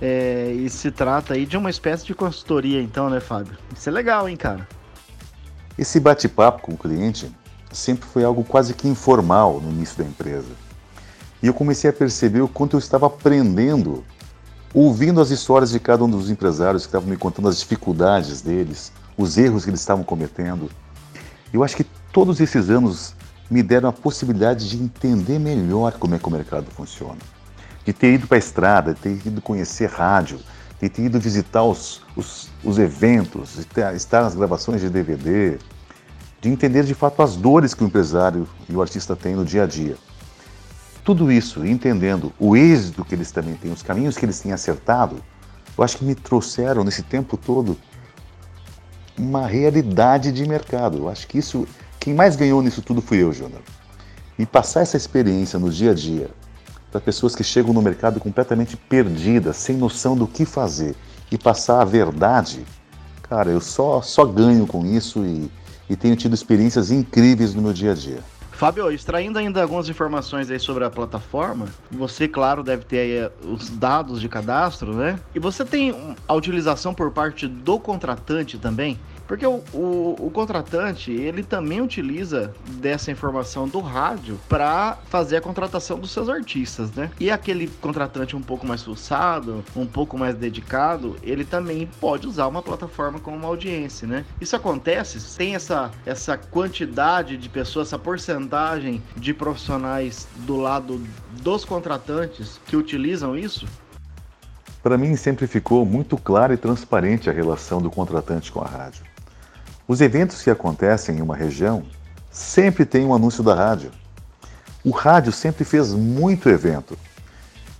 É, 0.00 0.52
e 0.52 0.68
se 0.68 0.90
trata 0.90 1.34
aí 1.34 1.46
de 1.46 1.56
uma 1.56 1.70
espécie 1.70 2.04
de 2.04 2.14
consultoria, 2.14 2.82
então, 2.82 3.08
né, 3.08 3.18
Fábio? 3.18 3.56
Isso 3.74 3.88
é 3.88 3.92
legal, 3.92 4.28
hein, 4.28 4.36
cara? 4.36 4.68
Esse 5.78 5.98
bate-papo 5.98 6.62
com 6.62 6.72
o 6.72 6.76
cliente 6.76 7.30
sempre 7.72 8.06
foi 8.06 8.22
algo 8.22 8.44
quase 8.44 8.74
que 8.74 8.86
informal 8.86 9.58
no 9.60 9.70
início 9.70 9.96
da 9.96 10.04
empresa. 10.04 10.48
E 11.46 11.48
eu 11.48 11.54
comecei 11.54 11.88
a 11.88 11.92
perceber 11.92 12.40
o 12.40 12.48
quanto 12.48 12.74
eu 12.74 12.80
estava 12.80 13.06
aprendendo, 13.06 14.02
ouvindo 14.74 15.20
as 15.20 15.30
histórias 15.30 15.70
de 15.70 15.78
cada 15.78 16.02
um 16.02 16.10
dos 16.10 16.28
empresários 16.28 16.82
que 16.82 16.88
estavam 16.88 17.08
me 17.08 17.16
contando 17.16 17.48
as 17.48 17.60
dificuldades 17.60 18.42
deles, 18.42 18.90
os 19.16 19.38
erros 19.38 19.62
que 19.62 19.70
eles 19.70 19.78
estavam 19.78 20.02
cometendo. 20.02 20.68
Eu 21.52 21.62
acho 21.62 21.76
que 21.76 21.84
todos 22.12 22.40
esses 22.40 22.68
anos 22.68 23.14
me 23.48 23.62
deram 23.62 23.88
a 23.88 23.92
possibilidade 23.92 24.68
de 24.68 24.76
entender 24.76 25.38
melhor 25.38 25.92
como 25.92 26.16
é 26.16 26.18
que 26.18 26.26
o 26.26 26.32
mercado 26.32 26.66
funciona. 26.72 27.20
De 27.84 27.92
ter 27.92 28.14
ido 28.14 28.26
para 28.26 28.38
a 28.38 28.40
estrada, 28.40 28.92
de 28.92 29.00
ter 29.00 29.24
ido 29.24 29.40
conhecer 29.40 29.88
rádio, 29.88 30.40
de 30.82 30.88
ter 30.88 31.02
ido 31.02 31.20
visitar 31.20 31.62
os, 31.62 32.02
os, 32.16 32.50
os 32.64 32.76
eventos, 32.76 33.54
de 33.54 33.66
ter, 33.66 33.94
estar 33.94 34.22
nas 34.22 34.34
gravações 34.34 34.80
de 34.80 34.90
DVD, 34.90 35.58
de 36.40 36.48
entender 36.48 36.82
de 36.82 36.92
fato 36.92 37.22
as 37.22 37.36
dores 37.36 37.72
que 37.72 37.84
o 37.84 37.86
empresário 37.86 38.48
e 38.68 38.74
o 38.74 38.82
artista 38.82 39.14
têm 39.14 39.36
no 39.36 39.44
dia 39.44 39.62
a 39.62 39.66
dia. 39.68 39.96
Tudo 41.06 41.30
isso, 41.30 41.64
entendendo 41.64 42.32
o 42.36 42.56
êxito 42.56 43.04
que 43.04 43.14
eles 43.14 43.30
também 43.30 43.54
têm, 43.54 43.70
os 43.70 43.80
caminhos 43.80 44.18
que 44.18 44.24
eles 44.24 44.40
têm 44.40 44.52
acertado, 44.52 45.22
eu 45.78 45.84
acho 45.84 45.98
que 45.98 46.04
me 46.04 46.16
trouxeram 46.16 46.82
nesse 46.82 47.00
tempo 47.00 47.36
todo 47.36 47.78
uma 49.16 49.46
realidade 49.46 50.32
de 50.32 50.44
mercado. 50.44 50.98
Eu 50.98 51.08
acho 51.08 51.28
que 51.28 51.38
isso 51.38 51.64
quem 52.00 52.12
mais 52.12 52.34
ganhou 52.34 52.60
nisso 52.60 52.82
tudo 52.82 53.00
fui 53.00 53.22
eu, 53.22 53.32
Júnior. 53.32 53.62
E 54.36 54.44
passar 54.44 54.80
essa 54.80 54.96
experiência 54.96 55.60
no 55.60 55.70
dia 55.70 55.92
a 55.92 55.94
dia 55.94 56.28
para 56.90 57.00
pessoas 57.00 57.36
que 57.36 57.44
chegam 57.44 57.72
no 57.72 57.80
mercado 57.80 58.18
completamente 58.18 58.76
perdidas, 58.76 59.58
sem 59.58 59.76
noção 59.76 60.16
do 60.16 60.26
que 60.26 60.44
fazer, 60.44 60.96
e 61.30 61.38
passar 61.38 61.82
a 61.82 61.84
verdade, 61.84 62.64
cara, 63.22 63.48
eu 63.50 63.60
só, 63.60 64.02
só 64.02 64.24
ganho 64.24 64.66
com 64.66 64.84
isso 64.84 65.24
e, 65.24 65.48
e 65.88 65.94
tenho 65.94 66.16
tido 66.16 66.34
experiências 66.34 66.90
incríveis 66.90 67.54
no 67.54 67.62
meu 67.62 67.72
dia 67.72 67.92
a 67.92 67.94
dia. 67.94 68.18
Fábio, 68.56 68.90
extraindo 68.90 69.38
ainda 69.38 69.60
algumas 69.60 69.86
informações 69.90 70.50
aí 70.50 70.58
sobre 70.58 70.82
a 70.82 70.88
plataforma, 70.88 71.66
você, 71.90 72.26
claro, 72.26 72.62
deve 72.62 72.86
ter 72.86 73.24
eh, 73.24 73.30
os 73.46 73.68
dados 73.68 74.18
de 74.18 74.30
cadastro, 74.30 74.94
né? 74.94 75.20
E 75.34 75.38
você 75.38 75.62
tem 75.62 75.94
a 76.26 76.32
utilização 76.32 76.94
por 76.94 77.10
parte 77.10 77.46
do 77.46 77.78
contratante 77.78 78.56
também? 78.56 78.98
Porque 79.26 79.46
o, 79.46 79.62
o, 79.72 80.16
o, 80.18 80.30
contratante, 80.30 81.10
ele 81.10 81.42
também 81.42 81.80
utiliza 81.80 82.54
dessa 82.68 83.10
informação 83.10 83.66
do 83.66 83.80
rádio 83.80 84.38
para 84.48 84.98
fazer 85.08 85.36
a 85.36 85.40
contratação 85.40 85.98
dos 85.98 86.10
seus 86.10 86.28
artistas, 86.28 86.92
né? 86.92 87.10
E 87.18 87.30
aquele 87.30 87.68
contratante 87.80 88.36
um 88.36 88.42
pouco 88.42 88.66
mais 88.66 88.82
forçado, 88.82 89.64
um 89.74 89.86
pouco 89.86 90.16
mais 90.16 90.34
dedicado, 90.34 91.16
ele 91.22 91.44
também 91.44 91.88
pode 92.00 92.26
usar 92.26 92.46
uma 92.46 92.62
plataforma 92.62 93.18
como 93.18 93.36
uma 93.36 93.48
audiência, 93.48 94.06
né? 94.06 94.24
Isso 94.40 94.54
acontece? 94.54 95.36
Tem 95.36 95.54
essa, 95.54 95.90
essa 96.04 96.38
quantidade 96.38 97.36
de 97.36 97.48
pessoas, 97.48 97.88
essa 97.88 97.98
porcentagem 97.98 99.02
de 99.16 99.34
profissionais 99.34 100.28
do 100.38 100.56
lado 100.56 101.02
dos 101.42 101.64
contratantes 101.64 102.60
que 102.66 102.76
utilizam 102.76 103.36
isso? 103.36 103.66
Para 104.82 104.96
mim 104.96 105.16
sempre 105.16 105.48
ficou 105.48 105.84
muito 105.84 106.16
clara 106.16 106.54
e 106.54 106.56
transparente 106.56 107.28
a 107.28 107.32
relação 107.32 107.82
do 107.82 107.90
contratante 107.90 108.52
com 108.52 108.60
a 108.60 108.66
rádio. 108.66 109.02
Os 109.88 110.00
eventos 110.00 110.42
que 110.42 110.50
acontecem 110.50 111.18
em 111.18 111.22
uma 111.22 111.36
região 111.36 111.84
sempre 112.30 112.84
tem 112.84 113.04
um 113.04 113.14
anúncio 113.14 113.42
da 113.42 113.54
rádio. 113.54 113.92
O 114.84 114.90
rádio 114.90 115.30
sempre 115.30 115.64
fez 115.64 115.92
muito 115.92 116.48
evento. 116.48 116.98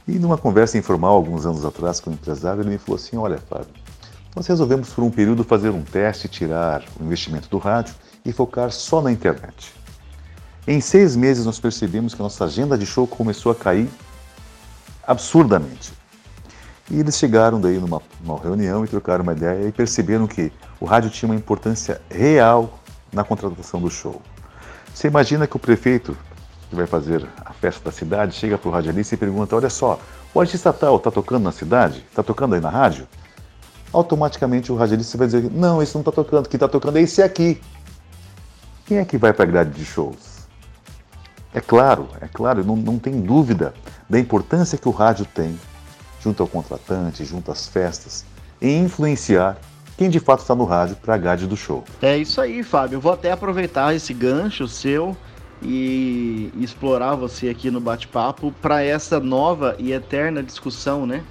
E 0.07 0.13
numa 0.19 0.39
conversa 0.39 0.79
informal, 0.79 1.15
alguns 1.17 1.45
anos 1.45 1.65
atrás, 1.65 1.99
com 1.99 2.11
um 2.11 2.15
empresário, 2.15 2.63
ele 2.63 2.71
me 2.71 2.79
falou 2.79 2.97
assim: 2.97 3.17
Olha, 3.17 3.39
Fábio, 3.39 3.67
nós 4.37 4.47
resolvemos 4.47 4.91
por 4.91 5.03
um 5.03 5.11
período 5.11 5.43
fazer 5.43 5.71
um 5.71 5.83
teste, 5.83 6.29
tirar 6.29 6.85
o 7.01 7.05
investimento 7.05 7.49
do 7.49 7.59
rádio 7.59 7.95
e 8.25 8.33
focar 8.33 8.71
só 8.71 9.03
na 9.03 9.11
internet. 9.11 9.75
Em 10.67 10.81
seis 10.81 11.17
meses, 11.17 11.45
nós 11.45 11.59
percebemos 11.59 12.15
que 12.15 12.23
a 12.23 12.25
nossa 12.25 12.45
agenda 12.45 12.79
de 12.79 12.87
show 12.87 13.07
começou 13.07 13.51
a 13.51 13.55
cair 13.55 13.89
absurdamente. 15.05 15.93
E 16.89 17.01
eles 17.01 17.19
chegaram 17.19 17.61
daí 17.61 17.79
numa, 17.79 18.01
numa 18.21 18.39
reunião 18.39 18.85
e 18.85 18.89
trocaram 18.89 19.25
uma 19.25 19.33
ideia 19.33 19.69
e 19.69 19.73
perceberam 19.73 20.27
que 20.27 20.53
o 20.81 20.85
rádio 20.85 21.11
tinha 21.11 21.29
uma 21.29 21.37
importância 21.37 22.01
real 22.11 22.79
na 23.13 23.25
contratação 23.25 23.81
do 23.81 23.91
show. 23.91 24.21
Você 24.93 25.09
imagina 25.09 25.47
que 25.47 25.57
o 25.57 25.59
prefeito 25.59 26.17
que 26.69 26.77
vai 26.77 26.87
fazer 26.87 27.27
a 27.45 27.53
festa 27.53 27.85
da 27.85 27.93
cidade 27.93 28.35
chega 28.35 28.59
para 28.59 28.69
o 28.69 28.73
radialista 28.73 29.15
e 29.15 29.19
pergunta: 29.19 29.57
Olha 29.57 29.71
só, 29.71 29.99
o 30.35 30.41
artista 30.41 30.73
tal 30.73 30.97
está 30.97 31.11
tocando 31.11 31.45
na 31.45 31.53
cidade? 31.53 32.05
Está 32.09 32.23
tocando 32.23 32.55
aí 32.55 32.61
na 32.61 32.71
rádio? 32.71 33.07
Automaticamente 33.93 34.73
o 34.73 34.77
radialista 34.77 35.17
vai 35.17 35.27
dizer: 35.27 35.51
Não, 35.51 35.83
esse 35.83 35.95
não 35.95 36.01
está 36.01 36.13
tocando, 36.13 36.49
quem 36.49 36.57
está 36.57 36.69
tocando 36.69 36.99
é 36.99 37.03
esse 37.03 37.23
aqui. 37.23 37.61
Quem 38.85 38.99
é 38.99 39.05
que 39.05 39.19
vai 39.19 39.33
para 39.33 39.45
a 39.45 39.47
grade 39.47 39.71
de 39.71 39.85
shows? 39.85 40.47
É 41.53 41.61
claro, 41.61 42.09
é 42.21 42.29
claro, 42.29 42.65
não, 42.65 42.77
não 42.77 42.99
tem 42.99 43.21
dúvida 43.21 43.75
da 44.09 44.19
importância 44.19 44.77
que 44.77 44.89
o 44.89 44.93
rádio 44.93 45.25
tem 45.25 45.59
junto 46.21 46.43
ao 46.43 46.49
contratante, 46.49 47.25
junto 47.25 47.51
às 47.51 47.67
festas, 47.67 48.25
em 48.61 48.85
influenciar 48.85 49.57
quem 49.97 50.11
de 50.11 50.21
fato 50.21 50.41
está 50.41 50.55
no 50.55 50.65
rádio 50.65 50.97
para 50.97 51.15
a 51.15 51.19
grade 51.19 51.47
do 51.47 51.57
show. 51.57 51.85
É 52.03 52.17
isso 52.17 52.41
aí, 52.41 52.63
Fábio. 52.63 52.97
Eu 52.97 53.01
vou 53.01 53.13
até 53.13 53.31
aproveitar 53.31 53.95
esse 53.95 54.13
gancho 54.13 54.69
seu 54.69 55.17
e 55.63 56.51
explorar 56.59 57.15
você 57.15 57.49
aqui 57.49 57.71
no 57.71 57.81
bate-papo 57.81 58.53
para 58.61 58.83
essa 58.83 59.19
nova 59.19 59.75
e 59.79 59.93
eterna 59.93 60.43
discussão, 60.43 61.07
né? 61.07 61.25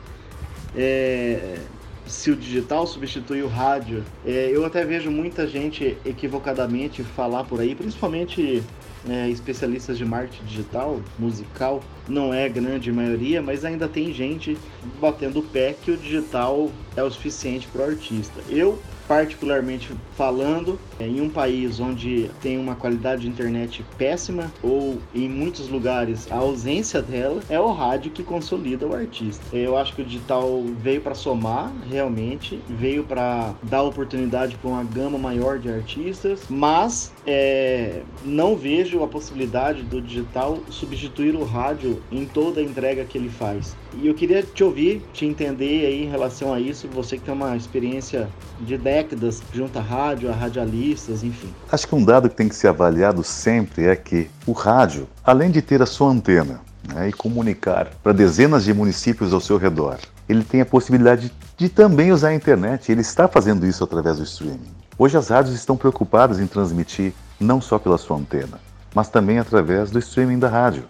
É, 0.76 1.60
se 2.08 2.32
o 2.32 2.36
digital 2.36 2.86
substitui 2.86 3.42
o 3.42 3.48
rádio. 3.48 4.04
É, 4.26 4.50
eu 4.52 4.66
até 4.66 4.84
vejo 4.86 5.10
muita 5.10 5.48
gente 5.48 5.98
equivocadamente 6.06 7.04
falar 7.04 7.44
por 7.44 7.60
aí, 7.60 7.76
principalmente 7.76 8.64
é, 9.10 9.30
especialistas 9.30 9.98
de 9.98 10.06
marketing 10.06 10.46
digital, 10.46 11.00
musical, 11.18 11.82
não 12.08 12.34
é 12.34 12.48
grande 12.50 12.92
maioria, 12.92 13.42
mas 13.42 13.66
ainda 13.66 13.88
tem 13.88 14.14
gente 14.14 14.58
batendo 15.00 15.40
o 15.40 15.44
pé 15.44 15.76
que 15.80 15.92
o 15.92 15.98
digital 15.98 16.72
é 16.96 17.04
o 17.04 17.10
suficiente 17.10 17.68
para 17.68 17.82
o 17.82 17.90
artista. 17.90 18.40
Eu 18.50 18.80
particularmente 19.08 19.92
falando, 20.16 20.80
em 21.00 21.22
um 21.22 21.30
país 21.30 21.80
onde 21.80 22.30
tem 22.42 22.58
uma 22.58 22.76
qualidade 22.76 23.24
de 23.24 23.28
internet 23.28 23.86
péssima 23.98 24.52
ou 24.62 24.98
em 25.14 25.30
muitos 25.30 25.70
lugares 25.70 26.32
a 26.32 26.38
ausência 26.38 27.02
dela, 27.02 27.42
é 27.50 27.60
o 27.60 27.72
rádio 27.72 28.12
que 28.12 28.24
consolida 28.24 28.88
o 28.88 28.96
artista. 28.96 29.44
Eu 29.56 29.78
acho 29.78 29.94
que 29.96 30.02
o 30.02 30.06
digital 30.06 30.64
veio 30.80 31.02
para 31.02 31.16
somar, 31.16 31.72
realmente, 31.90 32.60
veio 32.68 33.04
para 33.04 33.54
dar 33.64 33.84
oportunidade 33.84 34.56
para 34.56 34.70
uma 34.70 34.84
gama 34.84 35.18
maior 35.18 35.60
de 35.60 35.70
artistas, 35.70 36.44
mas 36.50 37.14
é, 37.26 38.02
não 38.24 38.56
vejo 38.56 39.04
a 39.04 39.08
possibilidade 39.08 39.84
do 39.84 40.02
digital 40.02 40.60
substituir 40.70 41.36
o 41.36 41.44
rádio 41.44 42.02
em 42.12 42.26
toda 42.26 42.60
a 42.60 42.64
entrega 42.64 43.06
que 43.06 43.18
ele 43.18 43.30
faz. 43.30 43.76
E 44.02 44.08
eu 44.08 44.14
queria 44.14 44.44
te 44.44 44.64
ouvir, 44.64 45.02
te 45.14 45.26
entender 45.26 45.86
aí 45.86 46.04
em 46.04 46.10
relação 46.10 46.54
a 46.54 46.60
isso, 46.60 46.85
você 46.86 47.18
que 47.18 47.24
tem 47.24 47.34
uma 47.34 47.56
experiência 47.56 48.28
de 48.62 48.78
décadas 48.78 49.42
junto 49.54 49.80
à 49.80 49.82
rádio, 49.82 50.30
a 50.30 50.34
radialistas, 50.34 51.24
enfim. 51.24 51.54
Acho 51.72 51.88
que 51.88 51.96
um 51.96 52.04
dado 52.04 52.30
que 52.30 52.36
tem 52.36 52.50
que 52.50 52.56
ser 52.56 52.68
avaliado 52.68 53.24
sempre 53.24 53.86
é 53.86 53.96
que 53.96 54.30
o 54.46 54.52
rádio, 54.52 55.08
além 55.24 55.52
de 55.52 55.62
ter 55.62 55.82
a 55.82 55.86
sua 55.86 56.10
antena 56.10 56.62
né, 56.94 57.10
e 57.10 57.14
comunicar 57.14 57.90
para 58.04 58.12
dezenas 58.12 58.64
de 58.64 58.74
municípios 58.74 59.34
ao 59.34 59.40
seu 59.40 59.58
redor, 59.58 59.98
ele 60.28 60.44
tem 60.44 60.62
a 60.62 60.66
possibilidade 60.66 61.32
de 61.58 61.70
também 61.70 62.12
usar 62.12 62.30
a 62.30 62.36
internet. 62.36 62.92
Ele 62.92 63.02
está 63.02 63.28
fazendo 63.28 63.66
isso 63.66 63.84
através 63.84 64.18
do 64.18 64.24
streaming. 64.24 64.74
Hoje 64.98 65.18
as 65.18 65.30
rádios 65.30 65.56
estão 65.56 65.76
preocupadas 65.76 66.40
em 66.40 66.48
transmitir 66.48 67.14
não 67.40 67.60
só 67.60 67.78
pela 67.78 67.98
sua 67.98 68.18
antena, 68.18 68.60
mas 68.94 69.10
também 69.10 69.40
através 69.40 69.92
do 69.92 70.00
streaming 70.00 70.40
da 70.40 70.48
rádio. 70.48 70.86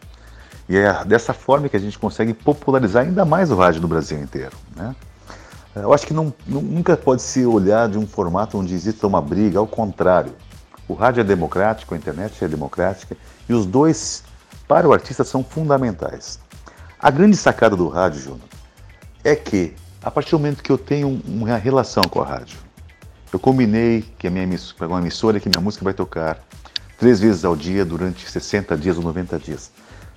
E 0.68 0.78
é 0.78 1.04
dessa 1.06 1.34
forma 1.34 1.70
que 1.70 1.78
a 1.78 1.80
gente 1.80 1.98
consegue 1.98 2.34
popularizar 2.34 3.04
ainda 3.04 3.26
mais 3.26 3.52
o 3.52 3.56
rádio 3.56 3.82
no 3.82 3.88
Brasil 3.88 4.20
inteiro. 4.20 4.56
Né? 4.76 4.96
Eu 5.76 5.94
acho 5.94 6.08
que 6.08 6.14
não, 6.14 6.34
nunca 6.48 6.96
pode 6.96 7.22
se 7.22 7.46
olhar 7.46 7.90
de 7.90 7.98
um 7.98 8.08
formato 8.08 8.58
onde 8.58 8.74
exista 8.74 9.06
uma 9.06 9.22
briga, 9.22 9.60
ao 9.60 9.68
contrário. 9.68 10.34
O 10.88 10.94
rádio 10.94 11.22
é 11.22 11.24
democrático, 11.24 11.94
a 11.94 11.98
internet 11.98 12.44
é 12.44 12.48
democrática 12.48 13.18
e 13.50 13.54
os 13.54 13.66
dois, 13.66 14.24
para 14.68 14.88
o 14.88 14.94
artista, 14.94 15.24
são 15.24 15.44
fundamentais. 15.44 16.40
A 17.00 17.12
grande 17.12 17.36
sacada 17.36 17.76
do 17.76 17.90
rádio, 17.90 18.22
Júnior, 18.22 18.48
é 19.24 19.36
que 19.36 19.76
a 20.02 20.12
partir 20.12 20.32
do 20.32 20.40
momento 20.40 20.62
que 20.62 20.72
eu 20.72 20.78
tenho 20.78 21.22
uma 21.26 21.58
relação 21.58 22.04
com 22.04 22.22
a 22.22 22.26
rádio, 22.26 22.60
eu 23.34 23.40
combinei 23.40 24.06
que 24.18 24.28
a 24.28 24.30
minha 24.30 24.44
emissora, 24.44 24.88
uma 24.88 25.00
emissora 25.00 25.40
que 25.40 25.50
minha 25.50 25.60
música 25.62 25.84
vai 25.84 25.94
tocar 25.94 26.40
três 26.98 27.20
vezes 27.20 27.44
ao 27.44 27.56
dia 27.56 27.84
durante 27.84 28.30
60 28.30 28.78
dias 28.78 28.98
ou 28.98 29.04
90 29.04 29.40
dias. 29.40 29.72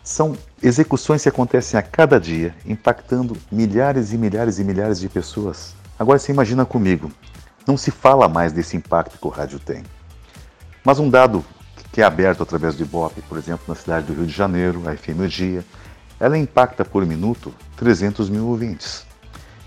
São 0.08 0.34
execuções 0.62 1.22
que 1.22 1.28
acontecem 1.28 1.78
a 1.78 1.82
cada 1.82 2.18
dia, 2.18 2.54
impactando 2.64 3.36
milhares 3.52 4.10
e 4.10 4.16
milhares 4.16 4.58
e 4.58 4.64
milhares 4.64 4.98
de 4.98 5.06
pessoas. 5.06 5.74
Agora 5.98 6.18
você 6.18 6.32
imagina 6.32 6.64
comigo, 6.64 7.12
não 7.66 7.76
se 7.76 7.90
fala 7.90 8.26
mais 8.26 8.50
desse 8.50 8.74
impacto 8.74 9.18
que 9.18 9.26
o 9.26 9.30
rádio 9.30 9.58
tem. 9.58 9.84
Mas 10.82 10.98
um 10.98 11.10
dado 11.10 11.44
que 11.92 12.00
é 12.00 12.04
aberto 12.04 12.42
através 12.42 12.74
do 12.74 12.84
Ibope, 12.84 13.20
por 13.20 13.36
exemplo, 13.36 13.66
na 13.68 13.74
cidade 13.74 14.06
do 14.06 14.14
Rio 14.14 14.24
de 14.24 14.32
Janeiro, 14.32 14.82
a 14.88 14.96
FM 14.96 15.20
o 15.20 15.28
Dia, 15.28 15.62
ela 16.18 16.38
impacta 16.38 16.86
por 16.86 17.04
minuto 17.04 17.52
300 17.76 18.30
mil 18.30 18.46
ouvintes. 18.46 19.04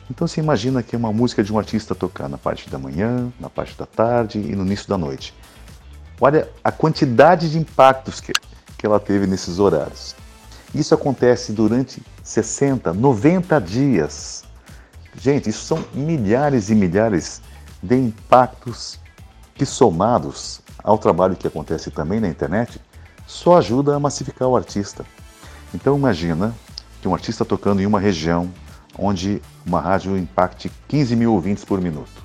Então 0.10 0.28
você 0.28 0.42
imagina 0.42 0.82
que 0.82 0.96
é 0.96 0.98
uma 0.98 1.14
música 1.14 1.44
de 1.44 1.54
um 1.54 1.60
artista 1.60 1.94
tocar 1.94 2.28
na 2.28 2.40
parte 2.40 2.68
da 2.68 2.80
manhã, 2.80 3.32
na 3.40 3.48
parte 3.48 3.78
da 3.78 3.86
tarde 3.86 4.40
e 4.40 4.56
no 4.56 4.66
início 4.66 4.90
da 4.90 4.98
noite. 4.98 5.36
Olha 6.20 6.50
a 6.64 6.72
quantidade 6.72 7.52
de 7.52 7.60
impactos 7.60 8.20
que, 8.20 8.34
que 8.76 8.88
ela 8.88 9.00
teve 9.00 9.28
nesses 9.28 9.60
horários. 9.60 10.20
Isso 10.74 10.94
acontece 10.94 11.52
durante 11.52 12.02
60, 12.24 12.94
90 12.94 13.60
dias. 13.60 14.44
Gente, 15.16 15.50
isso 15.50 15.66
são 15.66 15.84
milhares 15.94 16.70
e 16.70 16.76
milhares 16.76 17.42
de 17.84 17.96
impactos 17.96 19.00
que, 19.54 19.66
somados 19.66 20.62
ao 20.84 20.98
trabalho 20.98 21.36
que 21.36 21.48
acontece 21.48 21.92
também 21.92 22.20
na 22.20 22.30
internet, 22.30 22.80
só 23.28 23.58
ajuda 23.58 23.96
a 23.96 24.00
massificar 24.00 24.48
o 24.48 24.56
artista. 24.56 25.06
Então 25.74 25.98
imagina 25.98 26.56
que 27.02 27.08
um 27.08 27.14
artista 27.14 27.44
tocando 27.44 27.82
em 27.82 27.86
uma 27.86 28.00
região 28.00 28.52
onde 28.98 29.42
uma 29.66 29.80
rádio 29.80 30.18
impacte 30.18 30.72
15 30.88 31.16
mil 31.16 31.34
ouvintes 31.34 31.66
por 31.66 31.82
minuto, 31.82 32.24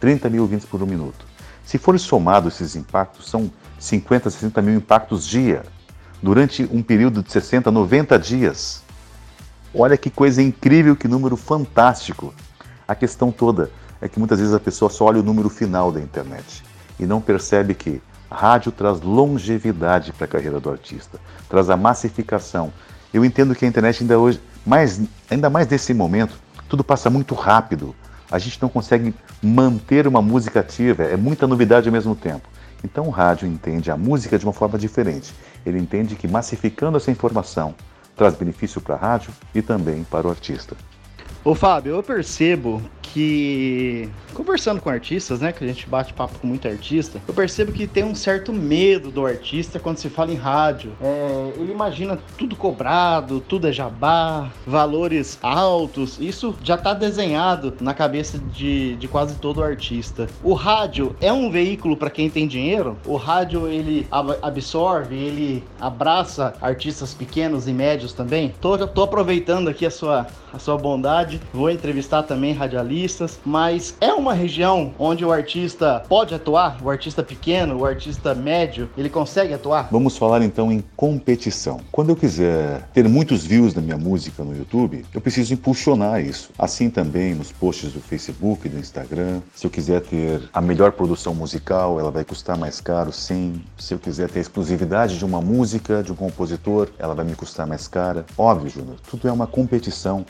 30 0.00 0.28
mil 0.28 0.42
ouvintes 0.42 0.66
por 0.66 0.82
um 0.82 0.86
minuto. 0.86 1.24
Se 1.64 1.78
for 1.78 1.98
somado 1.98 2.48
esses 2.48 2.74
impactos, 2.74 3.28
são 3.28 3.50
50, 3.78 4.30
60 4.30 4.62
mil 4.62 4.74
impactos 4.74 5.26
dia, 5.26 5.62
durante 6.22 6.68
um 6.70 6.82
período 6.82 7.22
de 7.22 7.32
60, 7.32 7.70
90 7.70 8.18
dias. 8.18 8.82
Olha 9.74 9.96
que 9.96 10.10
coisa 10.10 10.42
incrível, 10.42 10.94
que 10.94 11.08
número 11.08 11.36
fantástico. 11.36 12.32
A 12.86 12.94
questão 12.94 13.32
toda 13.32 13.70
é 14.00 14.08
que 14.08 14.18
muitas 14.18 14.38
vezes 14.38 14.54
a 14.54 14.60
pessoa 14.60 14.90
só 14.90 15.06
olha 15.06 15.20
o 15.20 15.22
número 15.22 15.48
final 15.48 15.90
da 15.90 16.00
internet 16.00 16.62
e 16.98 17.06
não 17.06 17.20
percebe 17.20 17.74
que 17.74 18.00
rádio 18.32 18.72
traz 18.72 19.00
longevidade 19.00 20.12
para 20.12 20.24
a 20.24 20.28
carreira 20.28 20.58
do 20.58 20.70
artista, 20.70 21.18
traz 21.48 21.70
a 21.70 21.76
massificação. 21.76 22.72
Eu 23.12 23.24
entendo 23.24 23.54
que 23.54 23.64
a 23.64 23.68
internet 23.68 24.02
ainda 24.02 24.18
hoje, 24.18 24.40
mais, 24.64 25.00
ainda 25.30 25.50
mais 25.50 25.68
nesse 25.68 25.92
momento, 25.92 26.34
tudo 26.68 26.82
passa 26.82 27.10
muito 27.10 27.34
rápido. 27.34 27.94
A 28.30 28.38
gente 28.38 28.60
não 28.60 28.68
consegue 28.68 29.14
manter 29.42 30.06
uma 30.08 30.22
música 30.22 30.60
ativa, 30.60 31.02
é 31.02 31.16
muita 31.16 31.46
novidade 31.46 31.88
ao 31.88 31.92
mesmo 31.92 32.14
tempo. 32.14 32.48
Então 32.82 33.06
o 33.06 33.10
rádio 33.10 33.46
entende 33.46 33.90
a 33.90 33.96
música 33.96 34.38
de 34.38 34.44
uma 34.44 34.52
forma 34.52 34.78
diferente. 34.78 35.32
Ele 35.64 35.78
entende 35.78 36.16
que 36.16 36.28
massificando 36.28 36.96
essa 36.96 37.10
informação 37.10 37.74
traz 38.16 38.34
benefício 38.34 38.80
para 38.80 38.94
a 38.94 38.98
rádio 38.98 39.32
e 39.54 39.62
também 39.62 40.04
para 40.04 40.26
o 40.26 40.30
artista. 40.30 40.76
Ô 41.44 41.54
Fábio, 41.54 41.96
eu 41.96 42.02
percebo 42.02 42.82
que 43.12 44.08
conversando 44.32 44.80
com 44.80 44.88
artistas, 44.88 45.40
né, 45.40 45.52
que 45.52 45.62
a 45.62 45.66
gente 45.66 45.86
bate 45.86 46.12
papo 46.14 46.38
com 46.38 46.46
muito 46.46 46.66
artista, 46.66 47.20
eu 47.28 47.34
percebo 47.34 47.70
que 47.70 47.86
tem 47.86 48.02
um 48.02 48.14
certo 48.14 48.52
medo 48.52 49.10
do 49.10 49.26
artista 49.26 49.78
quando 49.78 49.98
se 49.98 50.08
fala 50.08 50.32
em 50.32 50.36
rádio. 50.36 50.92
É, 51.00 51.52
ele 51.56 51.72
imagina 51.72 52.18
tudo 52.38 52.56
cobrado, 52.56 53.40
tudo 53.40 53.68
é 53.68 53.72
jabá, 53.72 54.50
valores 54.66 55.38
altos. 55.42 56.18
Isso 56.18 56.54
já 56.62 56.76
está 56.76 56.94
desenhado 56.94 57.74
na 57.80 57.92
cabeça 57.92 58.38
de, 58.38 58.96
de 58.96 59.08
quase 59.08 59.36
todo 59.36 59.62
artista. 59.62 60.26
O 60.42 60.54
rádio 60.54 61.14
é 61.20 61.32
um 61.32 61.50
veículo 61.50 61.96
para 61.96 62.10
quem 62.10 62.30
tem 62.30 62.46
dinheiro. 62.46 62.96
O 63.04 63.16
rádio 63.16 63.68
ele 63.68 64.06
absorve, 64.10 65.14
ele 65.14 65.64
abraça 65.78 66.54
artistas 66.60 67.12
pequenos 67.12 67.68
e 67.68 67.72
médios 67.72 68.12
também. 68.12 68.54
Tô, 68.60 68.86
tô 68.86 69.02
aproveitando 69.02 69.68
aqui 69.68 69.84
a 69.84 69.90
sua 69.90 70.26
a 70.52 70.58
sua 70.58 70.76
bondade. 70.76 71.40
Vou 71.52 71.70
entrevistar 71.70 72.22
também 72.22 72.52
radialistas, 72.52 73.01
mas 73.44 73.94
é 74.00 74.12
uma 74.12 74.34
região 74.34 74.94
onde 74.98 75.24
o 75.24 75.32
artista 75.32 76.02
pode 76.08 76.34
atuar, 76.34 76.78
o 76.82 76.90
artista 76.90 77.22
pequeno, 77.22 77.78
o 77.78 77.84
artista 77.84 78.34
médio, 78.34 78.88
ele 78.96 79.08
consegue 79.08 79.54
atuar? 79.54 79.88
Vamos 79.90 80.16
falar 80.16 80.42
então 80.42 80.70
em 80.70 80.82
competição. 80.96 81.80
Quando 81.90 82.10
eu 82.10 82.16
quiser 82.16 82.88
ter 82.92 83.08
muitos 83.08 83.44
views 83.44 83.72
da 83.72 83.80
minha 83.80 83.98
música 83.98 84.44
no 84.44 84.56
YouTube, 84.56 85.04
eu 85.12 85.20
preciso 85.20 85.54
impulsionar 85.54 86.20
isso. 86.20 86.50
Assim 86.58 86.90
também 86.90 87.34
nos 87.34 87.50
posts 87.50 87.92
do 87.92 88.00
Facebook, 88.00 88.68
do 88.68 88.78
Instagram. 88.78 89.40
Se 89.54 89.66
eu 89.66 89.70
quiser 89.70 90.00
ter 90.00 90.42
a 90.52 90.60
melhor 90.60 90.92
produção 90.92 91.34
musical, 91.34 91.98
ela 91.98 92.10
vai 92.10 92.24
custar 92.24 92.56
mais 92.56 92.80
caro, 92.80 93.12
sim. 93.12 93.62
Se 93.78 93.94
eu 93.94 93.98
quiser 93.98 94.28
ter 94.28 94.38
a 94.38 94.42
exclusividade 94.42 95.18
de 95.18 95.24
uma 95.24 95.40
música, 95.40 96.02
de 96.02 96.12
um 96.12 96.16
compositor, 96.16 96.88
ela 96.98 97.14
vai 97.14 97.24
me 97.24 97.34
custar 97.34 97.66
mais 97.66 97.88
cara. 97.88 98.24
Óbvio, 98.36 98.70
Júnior, 98.70 98.96
tudo 99.08 99.28
é 99.28 99.32
uma 99.32 99.46
competição 99.46 100.24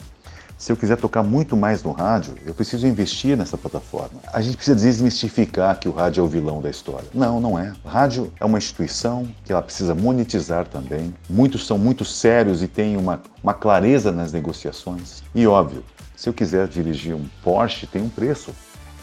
se 0.63 0.71
eu 0.71 0.77
quiser 0.77 0.97
tocar 0.97 1.25
muito 1.25 1.57
mais 1.57 1.83
no 1.83 1.91
rádio, 1.91 2.37
eu 2.47 2.55
preciso 2.55 2.87
investir 2.87 3.37
nessa 3.37 3.59
plataforma. 3.59 4.21
A 4.33 4.41
gente 4.41 4.55
precisa 4.55 4.77
desmistificar 4.77 5.77
que 5.77 5.89
o 5.89 5.93
rádio 5.93 6.21
é 6.21 6.25
o 6.25 6.29
vilão 6.29 6.63
da 6.63 6.71
história. 6.71 7.09
Não, 7.13 7.41
não 7.41 7.59
é. 7.59 7.73
O 7.85 7.89
rádio 7.89 8.33
é 8.39 8.45
uma 8.45 8.59
instituição 8.59 9.29
que 9.45 9.51
ela 9.51 9.61
precisa 9.61 9.93
monetizar 9.93 10.69
também. 10.69 11.13
Muitos 11.29 11.67
são 11.67 11.77
muito 11.77 12.05
sérios 12.05 12.63
e 12.63 12.69
têm 12.69 12.97
uma, 12.97 13.21
uma 13.43 13.53
clareza 13.53 14.13
nas 14.13 14.33
negociações. 14.33 15.25
E 15.35 15.45
óbvio, 15.49 15.83
se 16.15 16.29
eu 16.29 16.33
quiser 16.33 16.69
dirigir 16.69 17.13
um 17.13 17.27
Porsche, 17.43 17.89
tem 17.89 18.01
um 18.01 18.09
preço. 18.09 18.53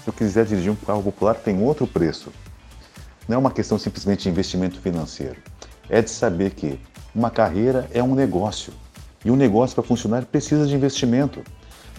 Se 0.01 0.07
eu 0.07 0.13
quiser 0.13 0.45
dirigir 0.45 0.71
um 0.71 0.75
carro 0.75 1.03
popular, 1.03 1.35
tem 1.35 1.61
outro 1.61 1.85
preço. 1.85 2.31
Não 3.27 3.35
é 3.35 3.37
uma 3.37 3.51
questão 3.51 3.77
simplesmente 3.77 4.23
de 4.23 4.29
investimento 4.29 4.79
financeiro. 4.79 5.41
É 5.89 6.01
de 6.01 6.09
saber 6.09 6.51
que 6.51 6.79
uma 7.13 7.29
carreira 7.29 7.85
é 7.93 8.01
um 8.01 8.15
negócio. 8.15 8.71
E 9.23 9.29
um 9.29 9.35
negócio 9.35 9.75
para 9.75 9.83
funcionar 9.83 10.25
precisa 10.25 10.65
de 10.65 10.75
investimento. 10.75 11.41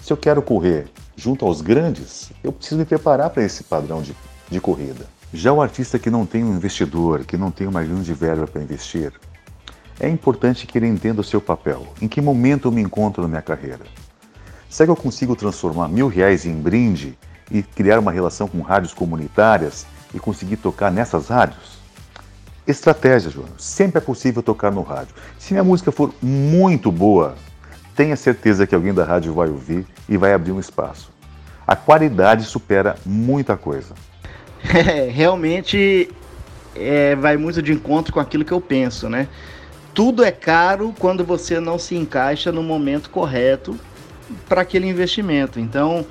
Se 0.03 0.13
eu 0.13 0.17
quero 0.17 0.41
correr 0.41 0.89
junto 1.17 1.45
aos 1.45 1.61
grandes, 1.61 2.33
eu 2.43 2.51
preciso 2.51 2.79
me 2.79 2.85
preparar 2.85 3.31
para 3.31 3.43
esse 3.43 3.65
padrão 3.65 4.01
de, 4.01 4.17
de 4.51 4.61
corrida. 4.61 5.07
Já 5.33 5.53
o 5.53 5.61
artista 5.61 5.99
que 5.99 6.11
não 6.11 6.25
tem 6.25 6.43
um 6.43 6.57
investidor, 6.57 7.25
que 7.25 7.37
não 7.37 7.51
tem 7.51 7.67
uma 7.67 7.83
grande 7.83 8.13
verba 8.15 8.47
para 8.47 8.63
investir, 8.63 9.13
é 10.01 10.09
importante 10.09 10.67
que 10.67 10.79
ele 10.79 10.87
entenda 10.87 11.21
o 11.21 11.25
seu 11.25 11.41
papel. 11.41 11.87
Em 12.01 12.09
que 12.09 12.23
momento 12.23 12.69
eu 12.69 12.73
me 12.73 12.81
encontro 12.81 13.23
na 13.23 13.29
minha 13.29 13.43
carreira? 13.43 13.85
Será 14.69 14.87
que 14.87 14.91
eu 14.93 14.97
consigo 14.97 15.37
transformar 15.37 15.89
mil 15.89 16.09
reais 16.09 16.47
em 16.47 16.55
brinde 16.55 17.19
e 17.51 17.63
criar 17.63 17.99
uma 17.99 18.11
relação 18.11 18.49
com 18.49 18.63
rádios 18.63 18.95
comunitárias 18.95 19.85
e 20.15 20.19
conseguir 20.19 20.57
tocar 20.57 20.91
nessas 20.91 21.29
rádios? 21.29 21.80
Estratégia, 22.71 23.31
João. 23.31 23.49
Sempre 23.59 23.99
é 23.99 24.01
possível 24.01 24.43
tocar 24.43 24.71
no 24.71 24.83
rádio. 24.83 25.15
Se 25.39 25.53
minha 25.53 25.65
música 25.65 25.91
for 25.91 26.15
muito 26.23 26.91
boa, 26.91 27.35
tenha 27.95 28.17
certeza 28.17 28.67
que 28.67 28.75
alguém 28.75 28.95
da 28.95 29.05
rádio 29.05 29.35
vai 29.35 29.49
ouvir 29.49 29.87
e 30.09 30.17
vai 30.17 30.33
abrir 30.33 30.53
um 30.53 30.61
espaço. 30.61 31.11
A 31.67 31.77
qualidade 31.77 32.45
supera 32.45 32.97
muita 33.05 33.57
coisa. 33.57 33.95
É, 34.65 35.09
realmente 35.13 36.11
é, 36.75 37.15
vai 37.17 37.37
muito 37.37 37.63
de 37.63 37.73
encontro 37.73 38.13
com 38.13 38.21
aquilo 38.21 38.45
que 38.45 38.53
eu 38.53 38.61
penso, 38.61 39.09
né? 39.09 39.29
Tudo 39.93 40.25
é 40.25 40.31
caro 40.31 40.95
quando 40.99 41.25
você 41.25 41.59
não 41.61 41.79
se 41.79 41.97
encaixa 41.97 42.53
no 42.53 42.63
momento 42.63 43.11
correto 43.11 43.79
para 44.49 44.63
aquele 44.63 44.87
investimento. 44.87 45.59
Então, 45.59 46.07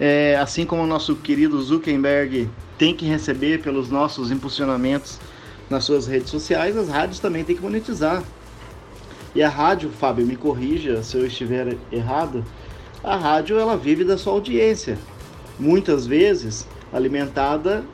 é, 0.00 0.36
assim 0.36 0.64
como 0.64 0.82
o 0.82 0.86
nosso 0.86 1.16
querido 1.16 1.60
Zuckerberg 1.62 2.48
tem 2.78 2.94
que 2.94 3.04
receber 3.04 3.60
pelos 3.60 3.90
nossos 3.90 4.30
impulsionamentos 4.30 5.18
nas 5.70 5.84
suas 5.84 6.06
redes 6.06 6.30
sociais, 6.30 6.76
as 6.76 6.88
rádios 6.88 7.18
também 7.18 7.44
têm 7.44 7.56
que 7.56 7.62
monetizar. 7.62 8.22
E 9.34 9.42
a 9.42 9.48
rádio, 9.48 9.90
Fábio, 9.90 10.26
me 10.26 10.36
corrija 10.36 11.02
se 11.02 11.16
eu 11.16 11.26
estiver 11.26 11.76
errado, 11.92 12.44
a 13.04 13.16
rádio 13.16 13.58
ela 13.58 13.76
vive 13.76 14.04
da 14.04 14.16
sua 14.16 14.32
audiência. 14.32 14.98
Muitas 15.58 16.06
vezes 16.06 16.66
alimentada 16.92 17.84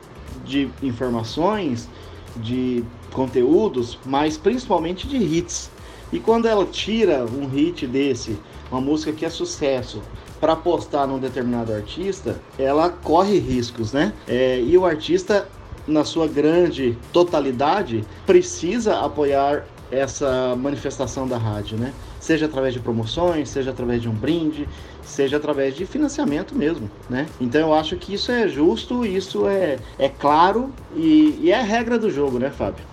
de 0.45 0.69
informações, 0.81 1.89
de 2.37 2.83
conteúdos, 3.11 3.97
mas 4.05 4.37
principalmente 4.37 5.07
de 5.07 5.17
hits. 5.17 5.69
E 6.11 6.19
quando 6.19 6.47
ela 6.47 6.65
tira 6.65 7.25
um 7.25 7.47
hit 7.47 7.85
desse, 7.87 8.37
uma 8.71 8.79
música 8.79 9.11
que 9.11 9.25
é 9.25 9.29
sucesso, 9.29 10.01
para 10.39 10.55
postar 10.55 11.07
num 11.07 11.17
determinado 11.17 11.73
artista, 11.73 12.39
ela 12.57 12.89
corre 12.89 13.39
riscos, 13.39 13.93
né? 13.93 14.13
É, 14.27 14.59
e 14.61 14.77
o 14.77 14.85
artista 14.85 15.47
na 15.87 16.03
sua 16.03 16.27
grande 16.27 16.97
totalidade, 17.11 18.03
precisa 18.25 18.99
apoiar 18.99 19.65
essa 19.91 20.55
manifestação 20.55 21.27
da 21.27 21.37
rádio, 21.37 21.77
né? 21.77 21.93
Seja 22.19 22.47
através 22.47 22.73
de 22.73 22.79
promoções, 22.79 23.49
seja 23.49 23.69
através 23.71 24.01
de 24.01 24.09
um 24.09 24.13
brinde, 24.13 24.67
seja 25.03 25.37
através 25.37 25.75
de 25.75 25.85
financiamento 25.85 26.55
mesmo, 26.55 26.89
né? 27.09 27.27
Então 27.39 27.61
eu 27.61 27.73
acho 27.73 27.95
que 27.95 28.13
isso 28.13 28.31
é 28.31 28.47
justo, 28.47 29.05
isso 29.05 29.47
é, 29.47 29.77
é 29.99 30.09
claro 30.09 30.73
e, 30.95 31.39
e 31.41 31.51
é 31.51 31.59
a 31.59 31.63
regra 31.63 31.99
do 31.99 32.09
jogo, 32.09 32.39
né, 32.39 32.49
Fábio? 32.49 32.83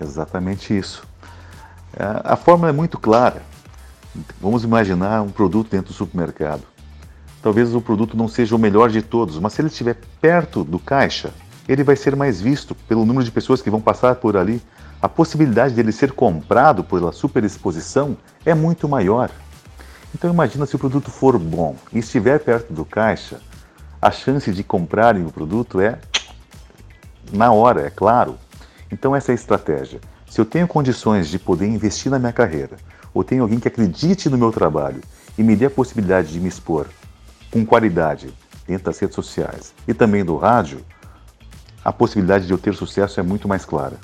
Exatamente 0.00 0.76
isso. 0.76 1.04
A, 1.96 2.34
a 2.34 2.36
fórmula 2.36 2.70
é 2.70 2.72
muito 2.72 2.98
clara. 2.98 3.42
Vamos 4.40 4.64
imaginar 4.64 5.22
um 5.22 5.30
produto 5.30 5.70
dentro 5.70 5.92
do 5.92 5.96
supermercado. 5.96 6.62
Talvez 7.42 7.74
o 7.74 7.80
produto 7.80 8.16
não 8.16 8.28
seja 8.28 8.54
o 8.54 8.58
melhor 8.58 8.90
de 8.90 9.00
todos, 9.00 9.38
mas 9.38 9.52
se 9.52 9.60
ele 9.60 9.68
estiver 9.68 9.96
perto 10.20 10.64
do 10.64 10.78
caixa, 10.78 11.32
ele 11.70 11.84
vai 11.84 11.94
ser 11.94 12.16
mais 12.16 12.40
visto 12.40 12.74
pelo 12.74 13.06
número 13.06 13.24
de 13.24 13.30
pessoas 13.30 13.62
que 13.62 13.70
vão 13.70 13.80
passar 13.80 14.16
por 14.16 14.36
ali. 14.36 14.60
A 15.00 15.08
possibilidade 15.08 15.72
dele 15.72 15.92
ser 15.92 16.10
comprado 16.10 16.82
pela 16.82 17.12
superexposição 17.12 18.16
é 18.44 18.52
muito 18.54 18.88
maior. 18.88 19.30
Então 20.12 20.28
imagina 20.28 20.66
se 20.66 20.74
o 20.74 20.78
produto 20.80 21.12
for 21.12 21.38
bom 21.38 21.76
e 21.92 22.00
estiver 22.00 22.40
perto 22.40 22.72
do 22.72 22.84
caixa, 22.84 23.40
a 24.02 24.10
chance 24.10 24.50
de 24.50 24.64
comprarem 24.64 25.24
o 25.24 25.30
produto 25.30 25.80
é 25.80 26.00
na 27.32 27.52
hora, 27.52 27.86
é 27.86 27.90
claro. 27.90 28.36
Então 28.90 29.14
essa 29.14 29.30
é 29.30 29.34
a 29.34 29.36
estratégia. 29.36 30.00
Se 30.28 30.40
eu 30.40 30.44
tenho 30.44 30.66
condições 30.66 31.28
de 31.28 31.38
poder 31.38 31.68
investir 31.68 32.10
na 32.10 32.18
minha 32.18 32.32
carreira, 32.32 32.78
ou 33.14 33.22
tenho 33.22 33.42
alguém 33.42 33.60
que 33.60 33.68
acredite 33.68 34.28
no 34.28 34.36
meu 34.36 34.50
trabalho 34.50 35.00
e 35.38 35.42
me 35.44 35.54
dê 35.54 35.66
a 35.66 35.70
possibilidade 35.70 36.32
de 36.32 36.40
me 36.40 36.48
expor 36.48 36.88
com 37.48 37.64
qualidade 37.64 38.34
dentro 38.66 38.86
das 38.86 38.98
redes 38.98 39.14
sociais 39.14 39.72
e 39.86 39.94
também 39.94 40.24
do 40.24 40.36
rádio, 40.36 40.84
a 41.84 41.92
possibilidade 41.92 42.46
de 42.46 42.52
eu 42.52 42.58
ter 42.58 42.74
sucesso 42.74 43.20
é 43.20 43.22
muito 43.22 43.48
mais 43.48 43.64
clara. 43.64 43.98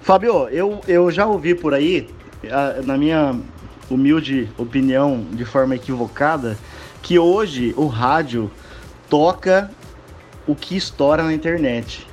Fábio, 0.00 0.48
eu, 0.48 0.80
eu 0.88 1.10
já 1.10 1.26
ouvi 1.26 1.54
por 1.54 1.74
aí, 1.74 2.08
na 2.84 2.96
minha 2.96 3.38
humilde 3.90 4.48
opinião, 4.56 5.24
de 5.32 5.44
forma 5.44 5.74
equivocada, 5.74 6.56
que 7.02 7.18
hoje 7.18 7.74
o 7.76 7.86
rádio 7.86 8.50
toca 9.08 9.70
o 10.46 10.54
que 10.54 10.76
estoura 10.76 11.22
na 11.22 11.32
internet. 11.32 12.06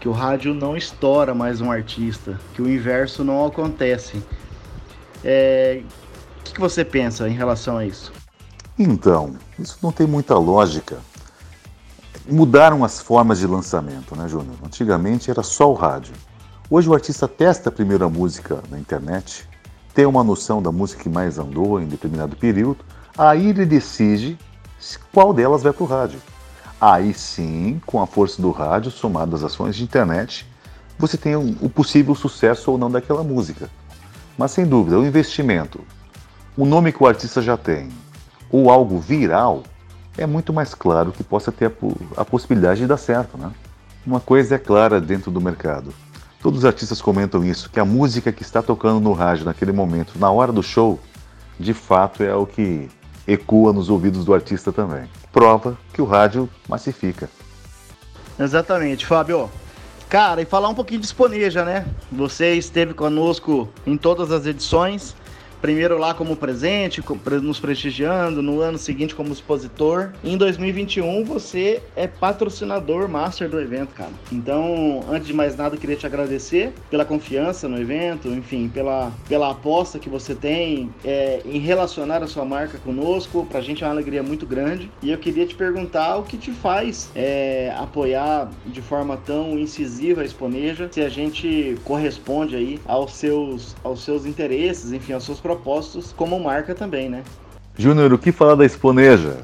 Que 0.00 0.08
o 0.08 0.12
rádio 0.12 0.52
não 0.52 0.76
estoura 0.76 1.32
mais 1.32 1.60
um 1.60 1.70
artista, 1.70 2.38
que 2.54 2.60
o 2.60 2.68
inverso 2.68 3.22
não 3.22 3.46
acontece. 3.46 4.22
É... 5.24 5.82
O 6.40 6.52
que 6.52 6.60
você 6.60 6.84
pensa 6.84 7.28
em 7.28 7.32
relação 7.32 7.78
a 7.78 7.86
isso? 7.86 8.12
Então, 8.78 9.36
isso 9.58 9.78
não 9.82 9.92
tem 9.92 10.06
muita 10.06 10.36
lógica. 10.36 10.98
Mudaram 12.28 12.84
as 12.84 13.00
formas 13.00 13.40
de 13.40 13.46
lançamento, 13.46 14.14
né, 14.14 14.28
Júnior? 14.28 14.54
Antigamente 14.64 15.30
era 15.30 15.42
só 15.42 15.70
o 15.70 15.74
rádio. 15.74 16.14
Hoje 16.70 16.88
o 16.88 16.94
artista 16.94 17.26
testa 17.26 17.68
a 17.68 17.72
primeira 17.72 18.08
música 18.08 18.62
na 18.70 18.78
internet, 18.78 19.48
tem 19.92 20.06
uma 20.06 20.22
noção 20.22 20.62
da 20.62 20.70
música 20.70 21.02
que 21.02 21.08
mais 21.08 21.38
andou 21.38 21.80
em 21.80 21.86
determinado 21.86 22.36
período, 22.36 22.84
aí 23.18 23.48
ele 23.48 23.66
decide 23.66 24.38
qual 25.12 25.34
delas 25.34 25.62
vai 25.62 25.72
para 25.72 25.82
o 25.82 25.86
rádio. 25.86 26.20
Aí 26.80 27.12
sim, 27.12 27.80
com 27.84 28.00
a 28.00 28.06
força 28.06 28.40
do 28.40 28.50
rádio, 28.50 28.90
somado 28.90 29.36
às 29.36 29.42
ações 29.42 29.76
de 29.76 29.82
internet, 29.82 30.46
você 30.98 31.16
tem 31.16 31.34
o 31.34 31.68
possível 31.68 32.14
sucesso 32.14 32.70
ou 32.70 32.78
não 32.78 32.90
daquela 32.90 33.24
música. 33.24 33.68
Mas 34.38 34.52
sem 34.52 34.64
dúvida, 34.64 34.98
o 34.98 35.04
investimento, 35.04 35.80
o 36.56 36.64
nome 36.64 36.92
que 36.92 37.02
o 37.02 37.06
artista 37.06 37.42
já 37.42 37.56
tem, 37.56 37.88
ou 38.50 38.70
algo 38.70 38.98
viral, 38.98 39.64
é 40.16 40.26
muito 40.26 40.52
mais 40.52 40.74
claro 40.74 41.12
que 41.12 41.22
possa 41.22 41.50
ter 41.50 41.66
a, 41.66 42.20
a 42.20 42.24
possibilidade 42.24 42.80
de 42.80 42.86
dar 42.86 42.96
certo. 42.96 43.38
Né? 43.38 43.50
Uma 44.06 44.20
coisa 44.20 44.56
é 44.56 44.58
clara 44.58 45.00
dentro 45.00 45.30
do 45.30 45.40
mercado. 45.40 45.92
Todos 46.42 46.60
os 46.60 46.64
artistas 46.64 47.00
comentam 47.00 47.44
isso, 47.44 47.70
que 47.70 47.78
a 47.78 47.84
música 47.84 48.32
que 48.32 48.42
está 48.42 48.60
tocando 48.60 49.00
no 49.00 49.12
rádio 49.12 49.44
naquele 49.44 49.70
momento, 49.70 50.18
na 50.18 50.30
hora 50.30 50.50
do 50.50 50.62
show, 50.62 50.98
de 51.58 51.72
fato 51.72 52.22
é 52.22 52.34
o 52.34 52.44
que 52.44 52.88
ecoa 53.26 53.72
nos 53.72 53.88
ouvidos 53.88 54.24
do 54.24 54.34
artista 54.34 54.72
também. 54.72 55.04
Prova 55.32 55.78
que 55.92 56.02
o 56.02 56.04
rádio 56.04 56.48
massifica. 56.68 57.30
Exatamente, 58.38 59.06
Fábio. 59.06 59.48
Cara, 60.08 60.42
e 60.42 60.44
falar 60.44 60.68
um 60.68 60.74
pouquinho 60.74 61.00
de 61.00 61.06
Sponeja, 61.06 61.64
né? 61.64 61.86
Você 62.10 62.54
esteve 62.54 62.92
conosco 62.92 63.68
em 63.86 63.96
todas 63.96 64.30
as 64.30 64.44
edições 64.44 65.14
primeiro 65.62 65.96
lá 65.96 66.12
como 66.12 66.34
presente, 66.34 67.00
nos 67.40 67.60
prestigiando, 67.60 68.42
no 68.42 68.60
ano 68.60 68.76
seguinte 68.76 69.14
como 69.14 69.32
expositor. 69.32 70.10
Em 70.24 70.36
2021 70.36 71.24
você 71.24 71.80
é 71.94 72.08
patrocinador 72.08 73.08
master 73.08 73.48
do 73.48 73.60
evento, 73.60 73.94
cara. 73.94 74.10
Então, 74.32 75.04
antes 75.08 75.28
de 75.28 75.32
mais 75.32 75.56
nada, 75.56 75.76
eu 75.76 75.80
queria 75.80 75.94
te 75.94 76.04
agradecer 76.04 76.72
pela 76.90 77.04
confiança 77.04 77.68
no 77.68 77.80
evento, 77.80 78.28
enfim, 78.28 78.68
pela, 78.68 79.12
pela 79.28 79.50
aposta 79.52 80.00
que 80.00 80.08
você 80.08 80.34
tem 80.34 80.90
é, 81.04 81.40
em 81.44 81.60
relacionar 81.60 82.24
a 82.24 82.26
sua 82.26 82.44
marca 82.44 82.78
conosco. 82.78 83.46
Pra 83.48 83.60
gente 83.60 83.84
é 83.84 83.86
uma 83.86 83.92
alegria 83.92 84.22
muito 84.22 84.44
grande. 84.44 84.90
E 85.00 85.12
eu 85.12 85.18
queria 85.18 85.46
te 85.46 85.54
perguntar 85.54 86.16
o 86.16 86.24
que 86.24 86.36
te 86.36 86.50
faz 86.50 87.08
é, 87.14 87.72
apoiar 87.78 88.50
de 88.66 88.82
forma 88.82 89.16
tão 89.16 89.56
incisiva 89.56 90.22
a 90.22 90.24
Exponeja, 90.24 90.88
se 90.90 91.00
a 91.00 91.08
gente 91.08 91.76
corresponde 91.84 92.56
aí 92.56 92.80
aos 92.84 93.12
seus, 93.14 93.76
aos 93.84 94.02
seus 94.02 94.26
interesses, 94.26 94.92
enfim, 94.92 95.12
aos 95.12 95.24
seus 95.24 95.40
propósitos 95.52 96.12
como 96.12 96.40
marca 96.40 96.74
também, 96.74 97.08
né? 97.08 97.22
Júnior, 97.76 98.12
o 98.12 98.18
que 98.18 98.32
falar 98.32 98.54
da 98.54 98.64
Exponeja? 98.64 99.38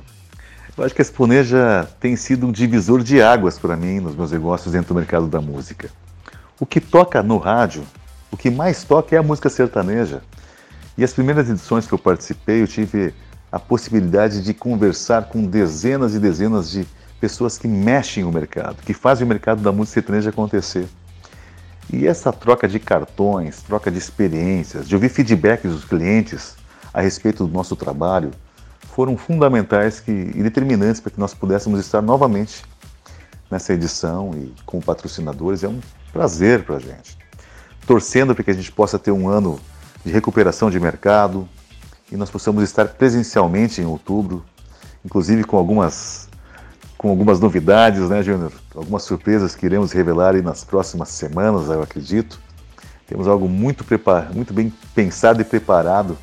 Eu 0.76 0.84
acho 0.84 0.94
que 0.94 1.02
a 1.02 1.04
Exponeja 1.04 1.88
tem 2.00 2.16
sido 2.16 2.46
um 2.46 2.52
divisor 2.52 3.02
de 3.02 3.20
águas 3.20 3.58
para 3.58 3.76
mim 3.76 4.00
nos 4.00 4.14
meus 4.14 4.32
negócios 4.32 4.72
dentro 4.72 4.88
do 4.88 4.94
mercado 4.94 5.26
da 5.26 5.40
música. 5.40 5.90
O 6.58 6.64
que 6.64 6.80
toca 6.80 7.22
no 7.22 7.36
rádio, 7.36 7.82
o 8.30 8.36
que 8.36 8.50
mais 8.50 8.84
toca 8.84 9.14
é 9.14 9.18
a 9.18 9.22
música 9.22 9.48
sertaneja. 9.50 10.22
E 10.96 11.04
as 11.04 11.12
primeiras 11.12 11.48
edições 11.48 11.86
que 11.86 11.92
eu 11.92 11.98
participei, 11.98 12.62
eu 12.62 12.66
tive 12.66 13.12
a 13.50 13.58
possibilidade 13.58 14.42
de 14.42 14.54
conversar 14.54 15.24
com 15.24 15.44
dezenas 15.44 16.14
e 16.14 16.18
dezenas 16.18 16.70
de 16.70 16.86
pessoas 17.20 17.58
que 17.58 17.68
mexem 17.68 18.24
o 18.24 18.32
mercado, 18.32 18.76
que 18.84 18.94
fazem 18.94 19.24
o 19.24 19.28
mercado 19.28 19.62
da 19.62 19.72
música 19.72 19.94
sertaneja 19.94 20.30
acontecer. 20.30 20.86
E 21.90 22.06
essa 22.06 22.32
troca 22.32 22.68
de 22.68 22.78
cartões, 22.78 23.62
troca 23.62 23.90
de 23.90 23.98
experiências, 23.98 24.86
de 24.86 24.94
ouvir 24.94 25.08
feedbacks 25.08 25.70
dos 25.70 25.84
clientes 25.84 26.56
a 26.92 27.00
respeito 27.00 27.46
do 27.46 27.52
nosso 27.52 27.74
trabalho, 27.74 28.30
foram 28.94 29.16
fundamentais 29.16 30.00
que, 30.00 30.10
e 30.10 30.42
determinantes 30.42 31.00
para 31.00 31.10
que 31.10 31.20
nós 31.20 31.32
pudéssemos 31.32 31.80
estar 31.80 32.02
novamente 32.02 32.62
nessa 33.50 33.72
edição 33.72 34.32
e 34.34 34.52
com 34.66 34.80
patrocinadores. 34.80 35.64
É 35.64 35.68
um 35.68 35.80
prazer 36.12 36.64
para 36.64 36.76
a 36.76 36.80
gente. 36.80 37.16
Torcendo 37.86 38.34
para 38.34 38.44
que 38.44 38.50
a 38.50 38.54
gente 38.54 38.70
possa 38.70 38.98
ter 38.98 39.10
um 39.10 39.28
ano 39.28 39.58
de 40.04 40.12
recuperação 40.12 40.70
de 40.70 40.78
mercado 40.78 41.48
e 42.12 42.16
nós 42.16 42.30
possamos 42.30 42.62
estar 42.64 42.86
presencialmente 42.88 43.80
em 43.80 43.86
outubro, 43.86 44.44
inclusive 45.04 45.44
com 45.44 45.56
algumas 45.56 46.27
com 46.98 47.08
algumas 47.08 47.38
novidades, 47.38 48.10
né, 48.10 48.22
Júnior? 48.24 48.52
Algumas 48.74 49.04
surpresas 49.04 49.54
que 49.54 49.64
iremos 49.64 49.92
revelar 49.92 50.34
aí 50.34 50.42
nas 50.42 50.64
próximas 50.64 51.08
semanas, 51.10 51.68
eu 51.68 51.80
acredito. 51.80 52.40
Temos 53.06 53.28
algo 53.28 53.48
muito, 53.48 53.84
muito 54.34 54.52
bem 54.52 54.72
pensado 54.94 55.40
e 55.40 55.44
preparado 55.44 56.18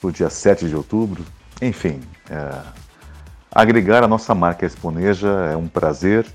para 0.00 0.08
o 0.08 0.10
dia 0.10 0.30
7 0.30 0.66
de 0.66 0.74
outubro. 0.74 1.22
Enfim, 1.60 2.00
é... 2.28 2.58
agregar 3.54 4.02
a 4.02 4.08
nossa 4.08 4.34
marca 4.34 4.64
Exponeja 4.64 5.28
é 5.52 5.56
um 5.56 5.68
prazer 5.68 6.26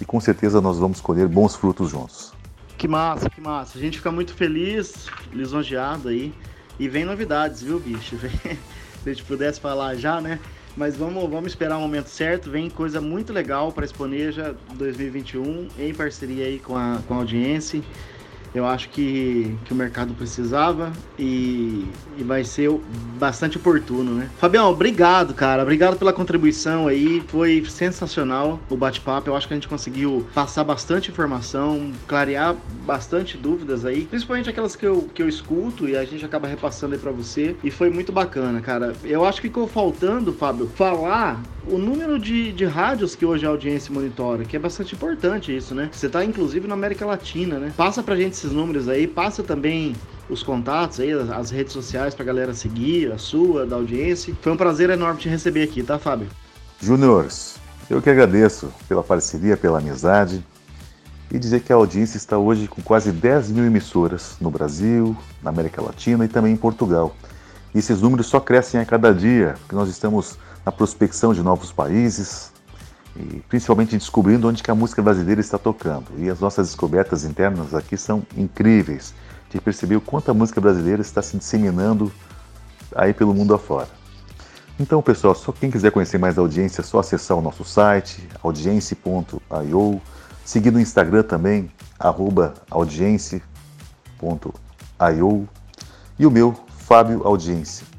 e 0.00 0.04
com 0.04 0.20
certeza 0.20 0.60
nós 0.60 0.78
vamos 0.78 1.00
colher 1.00 1.26
bons 1.26 1.56
frutos 1.56 1.90
juntos. 1.90 2.32
Que 2.78 2.86
massa, 2.86 3.28
que 3.28 3.40
massa. 3.40 3.76
A 3.76 3.80
gente 3.80 3.98
fica 3.98 4.10
muito 4.10 4.32
feliz, 4.32 5.08
lisonjeado 5.32 6.08
aí. 6.08 6.32
E 6.78 6.88
vem 6.88 7.04
novidades, 7.04 7.60
viu, 7.60 7.78
bicho? 7.78 8.16
Se 9.02 9.08
a 9.08 9.12
gente 9.12 9.24
pudesse 9.24 9.60
falar 9.60 9.96
já, 9.96 10.20
né? 10.20 10.38
Mas 10.76 10.96
vamos, 10.96 11.28
vamos 11.28 11.52
esperar 11.52 11.76
o 11.76 11.80
momento 11.80 12.08
certo. 12.08 12.50
Vem 12.50 12.70
coisa 12.70 13.00
muito 13.00 13.32
legal 13.32 13.72
para 13.72 13.84
a 13.84 13.86
Exponeja 13.86 14.54
2021 14.74 15.68
em 15.78 15.94
parceria 15.94 16.44
aí 16.46 16.58
com 16.58 16.76
a, 16.76 17.00
com 17.06 17.14
a 17.14 17.16
audiência 17.18 17.82
eu 18.54 18.66
acho 18.66 18.88
que, 18.88 19.56
que 19.64 19.72
o 19.72 19.76
mercado 19.76 20.14
precisava 20.14 20.92
e, 21.18 21.86
e 22.18 22.22
vai 22.22 22.44
ser 22.44 22.70
bastante 23.18 23.56
oportuno, 23.56 24.12
né? 24.12 24.28
Fabião, 24.38 24.70
obrigado, 24.70 25.34
cara. 25.34 25.62
Obrigado 25.62 25.96
pela 25.96 26.12
contribuição 26.12 26.88
aí. 26.88 27.22
Foi 27.28 27.64
sensacional 27.68 28.58
o 28.68 28.76
bate-papo. 28.76 29.30
Eu 29.30 29.36
acho 29.36 29.46
que 29.46 29.54
a 29.54 29.56
gente 29.56 29.68
conseguiu 29.68 30.26
passar 30.34 30.64
bastante 30.64 31.10
informação, 31.10 31.92
clarear 32.06 32.56
bastante 32.84 33.36
dúvidas 33.36 33.84
aí, 33.84 34.04
principalmente 34.04 34.48
aquelas 34.48 34.74
que 34.74 34.86
eu, 34.86 35.08
que 35.14 35.22
eu 35.22 35.28
escuto 35.28 35.88
e 35.88 35.96
a 35.96 36.04
gente 36.04 36.24
acaba 36.24 36.48
repassando 36.48 36.94
aí 36.94 37.00
para 37.00 37.12
você. 37.12 37.56
E 37.62 37.70
foi 37.70 37.90
muito 37.90 38.12
bacana, 38.12 38.60
cara. 38.60 38.94
Eu 39.04 39.24
acho 39.24 39.40
que 39.40 39.48
ficou 39.48 39.66
faltando, 39.66 40.32
Fábio, 40.32 40.70
falar 40.74 41.40
o 41.66 41.78
número 41.78 42.18
de, 42.18 42.52
de 42.52 42.64
rádios 42.64 43.14
que 43.14 43.24
hoje 43.24 43.46
a 43.46 43.48
audiência 43.48 43.92
monitora, 43.92 44.44
que 44.44 44.56
é 44.56 44.58
bastante 44.58 44.94
importante 44.94 45.54
isso, 45.54 45.74
né? 45.74 45.88
Você 45.92 46.08
tá 46.08 46.24
inclusive 46.24 46.66
na 46.66 46.74
América 46.74 47.04
Latina, 47.04 47.58
né? 47.58 47.72
Passa 47.76 48.02
pra 48.02 48.16
gente 48.16 48.36
esses 48.40 48.52
números 48.52 48.88
aí, 48.88 49.06
passa 49.06 49.42
também 49.42 49.94
os 50.28 50.42
contatos 50.42 51.00
aí, 51.00 51.12
as 51.12 51.50
redes 51.50 51.72
sociais 51.72 52.14
pra 52.14 52.24
galera 52.24 52.54
seguir, 52.54 53.12
a 53.12 53.18
sua, 53.18 53.66
da 53.66 53.76
audiência. 53.76 54.34
Foi 54.40 54.52
um 54.52 54.56
prazer 54.56 54.88
enorme 54.88 55.20
te 55.20 55.28
receber 55.28 55.62
aqui, 55.62 55.82
tá, 55.82 55.98
Fábio? 55.98 56.28
Júnior, 56.80 57.28
eu 57.90 58.00
que 58.00 58.08
agradeço 58.08 58.72
pela 58.88 59.02
parceria, 59.02 59.56
pela 59.56 59.78
amizade. 59.78 60.42
e 61.32 61.38
dizer 61.38 61.60
que 61.60 61.72
a 61.72 61.76
audiência 61.76 62.16
está 62.16 62.36
hoje 62.36 62.66
com 62.66 62.82
quase 62.82 63.12
10 63.12 63.52
mil 63.52 63.64
emissoras 63.64 64.36
no 64.40 64.50
Brasil, 64.50 65.16
na 65.40 65.50
América 65.50 65.80
Latina 65.80 66.24
e 66.24 66.28
também 66.28 66.52
em 66.52 66.56
Portugal. 66.56 67.14
E 67.72 67.78
esses 67.78 68.00
números 68.00 68.26
só 68.26 68.40
crescem 68.40 68.80
a 68.80 68.84
cada 68.84 69.14
dia, 69.14 69.54
porque 69.60 69.76
nós 69.76 69.88
estamos 69.88 70.38
na 70.66 70.72
prospecção 70.72 71.32
de 71.32 71.40
novos 71.40 71.70
países 71.70 72.50
e 73.16 73.40
principalmente 73.48 73.96
descobrindo 73.96 74.48
onde 74.48 74.62
que 74.62 74.70
a 74.70 74.74
música 74.74 75.02
brasileira 75.02 75.40
está 75.40 75.58
tocando. 75.58 76.06
E 76.18 76.30
as 76.30 76.40
nossas 76.40 76.68
descobertas 76.68 77.24
internas 77.24 77.74
aqui 77.74 77.96
são 77.96 78.22
incríveis 78.36 79.14
de 79.50 79.60
perceber 79.60 79.96
o 79.96 80.00
quanto 80.00 80.30
a 80.30 80.34
música 80.34 80.60
brasileira 80.60 81.02
está 81.02 81.20
se 81.20 81.36
disseminando 81.36 82.12
aí 82.94 83.12
pelo 83.12 83.34
mundo 83.34 83.52
afora. 83.54 83.88
Então, 84.78 85.02
pessoal, 85.02 85.34
só 85.34 85.52
quem 85.52 85.70
quiser 85.70 85.90
conhecer 85.92 86.18
mais 86.18 86.36
da 86.36 86.42
audiência, 86.42 86.80
é 86.80 86.84
só 86.84 87.00
acessar 87.00 87.36
o 87.36 87.42
nosso 87.42 87.64
site, 87.64 88.26
audience.io, 88.42 90.00
seguir 90.44 90.70
no 90.70 90.80
Instagram 90.80 91.22
também, 91.22 91.70
audience.io 92.70 93.42
e 96.18 96.26
o 96.26 96.30
meu, 96.30 96.54
Fábio 96.78 97.26
Audiência. 97.26 97.89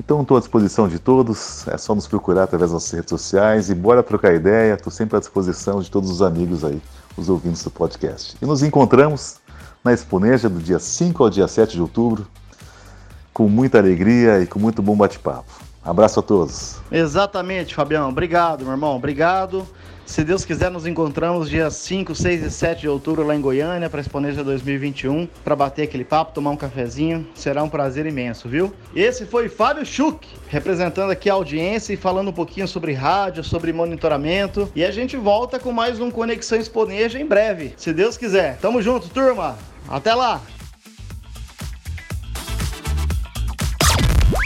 Então 0.00 0.22
estou 0.22 0.38
à 0.38 0.40
disposição 0.40 0.88
de 0.88 0.98
todos, 0.98 1.68
é 1.68 1.76
só 1.76 1.94
nos 1.94 2.06
procurar 2.06 2.44
através 2.44 2.70
das 2.70 2.72
nossas 2.72 2.90
redes 2.90 3.10
sociais 3.10 3.68
e 3.68 3.74
bora 3.74 4.02
trocar 4.02 4.34
ideia, 4.34 4.72
estou 4.72 4.90
sempre 4.90 5.18
à 5.18 5.20
disposição 5.20 5.78
de 5.78 5.90
todos 5.90 6.10
os 6.10 6.22
amigos 6.22 6.64
aí, 6.64 6.80
os 7.18 7.28
ouvintes 7.28 7.62
do 7.62 7.70
podcast. 7.70 8.34
E 8.40 8.46
nos 8.46 8.62
encontramos 8.62 9.36
na 9.84 9.92
Exponeja 9.92 10.48
do 10.48 10.58
dia 10.58 10.78
5 10.78 11.22
ao 11.22 11.28
dia 11.28 11.46
7 11.46 11.74
de 11.74 11.82
outubro, 11.82 12.26
com 13.34 13.46
muita 13.46 13.76
alegria 13.76 14.40
e 14.40 14.46
com 14.46 14.58
muito 14.58 14.80
bom 14.80 14.96
bate-papo. 14.96 15.52
Abraço 15.84 16.20
a 16.20 16.22
todos. 16.22 16.78
Exatamente, 16.90 17.74
Fabião. 17.74 18.08
Obrigado, 18.08 18.62
meu 18.62 18.72
irmão. 18.72 18.96
Obrigado. 18.96 19.68
Se 20.10 20.24
Deus 20.24 20.44
quiser, 20.44 20.72
nos 20.72 20.88
encontramos 20.88 21.48
dias 21.48 21.76
5, 21.76 22.16
6 22.16 22.42
e 22.42 22.50
7 22.50 22.80
de 22.80 22.88
outubro 22.88 23.24
lá 23.24 23.36
em 23.36 23.40
Goiânia 23.40 23.88
para 23.88 24.00
Exponeja 24.00 24.42
2021 24.42 25.28
para 25.44 25.54
bater 25.54 25.84
aquele 25.84 26.02
papo, 26.02 26.34
tomar 26.34 26.50
um 26.50 26.56
cafezinho. 26.56 27.28
Será 27.32 27.62
um 27.62 27.68
prazer 27.68 28.06
imenso, 28.06 28.48
viu? 28.48 28.74
Esse 28.92 29.24
foi 29.24 29.48
Fábio 29.48 29.86
Schuch, 29.86 30.26
representando 30.48 31.12
aqui 31.12 31.30
a 31.30 31.34
audiência 31.34 31.92
e 31.92 31.96
falando 31.96 32.26
um 32.26 32.32
pouquinho 32.32 32.66
sobre 32.66 32.92
rádio, 32.92 33.44
sobre 33.44 33.72
monitoramento. 33.72 34.68
E 34.74 34.84
a 34.84 34.90
gente 34.90 35.16
volta 35.16 35.60
com 35.60 35.70
mais 35.70 36.00
um 36.00 36.10
Conexão 36.10 36.58
Exponeja 36.58 37.20
em 37.20 37.24
breve, 37.24 37.74
se 37.76 37.92
Deus 37.92 38.16
quiser. 38.16 38.58
Tamo 38.58 38.82
junto, 38.82 39.08
turma. 39.10 39.56
Até 39.88 40.12
lá. 40.12 40.40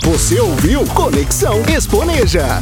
Você 0.02 0.38
ouviu 0.38 0.84
Conexão 0.88 1.62
Exponeja. 1.74 2.60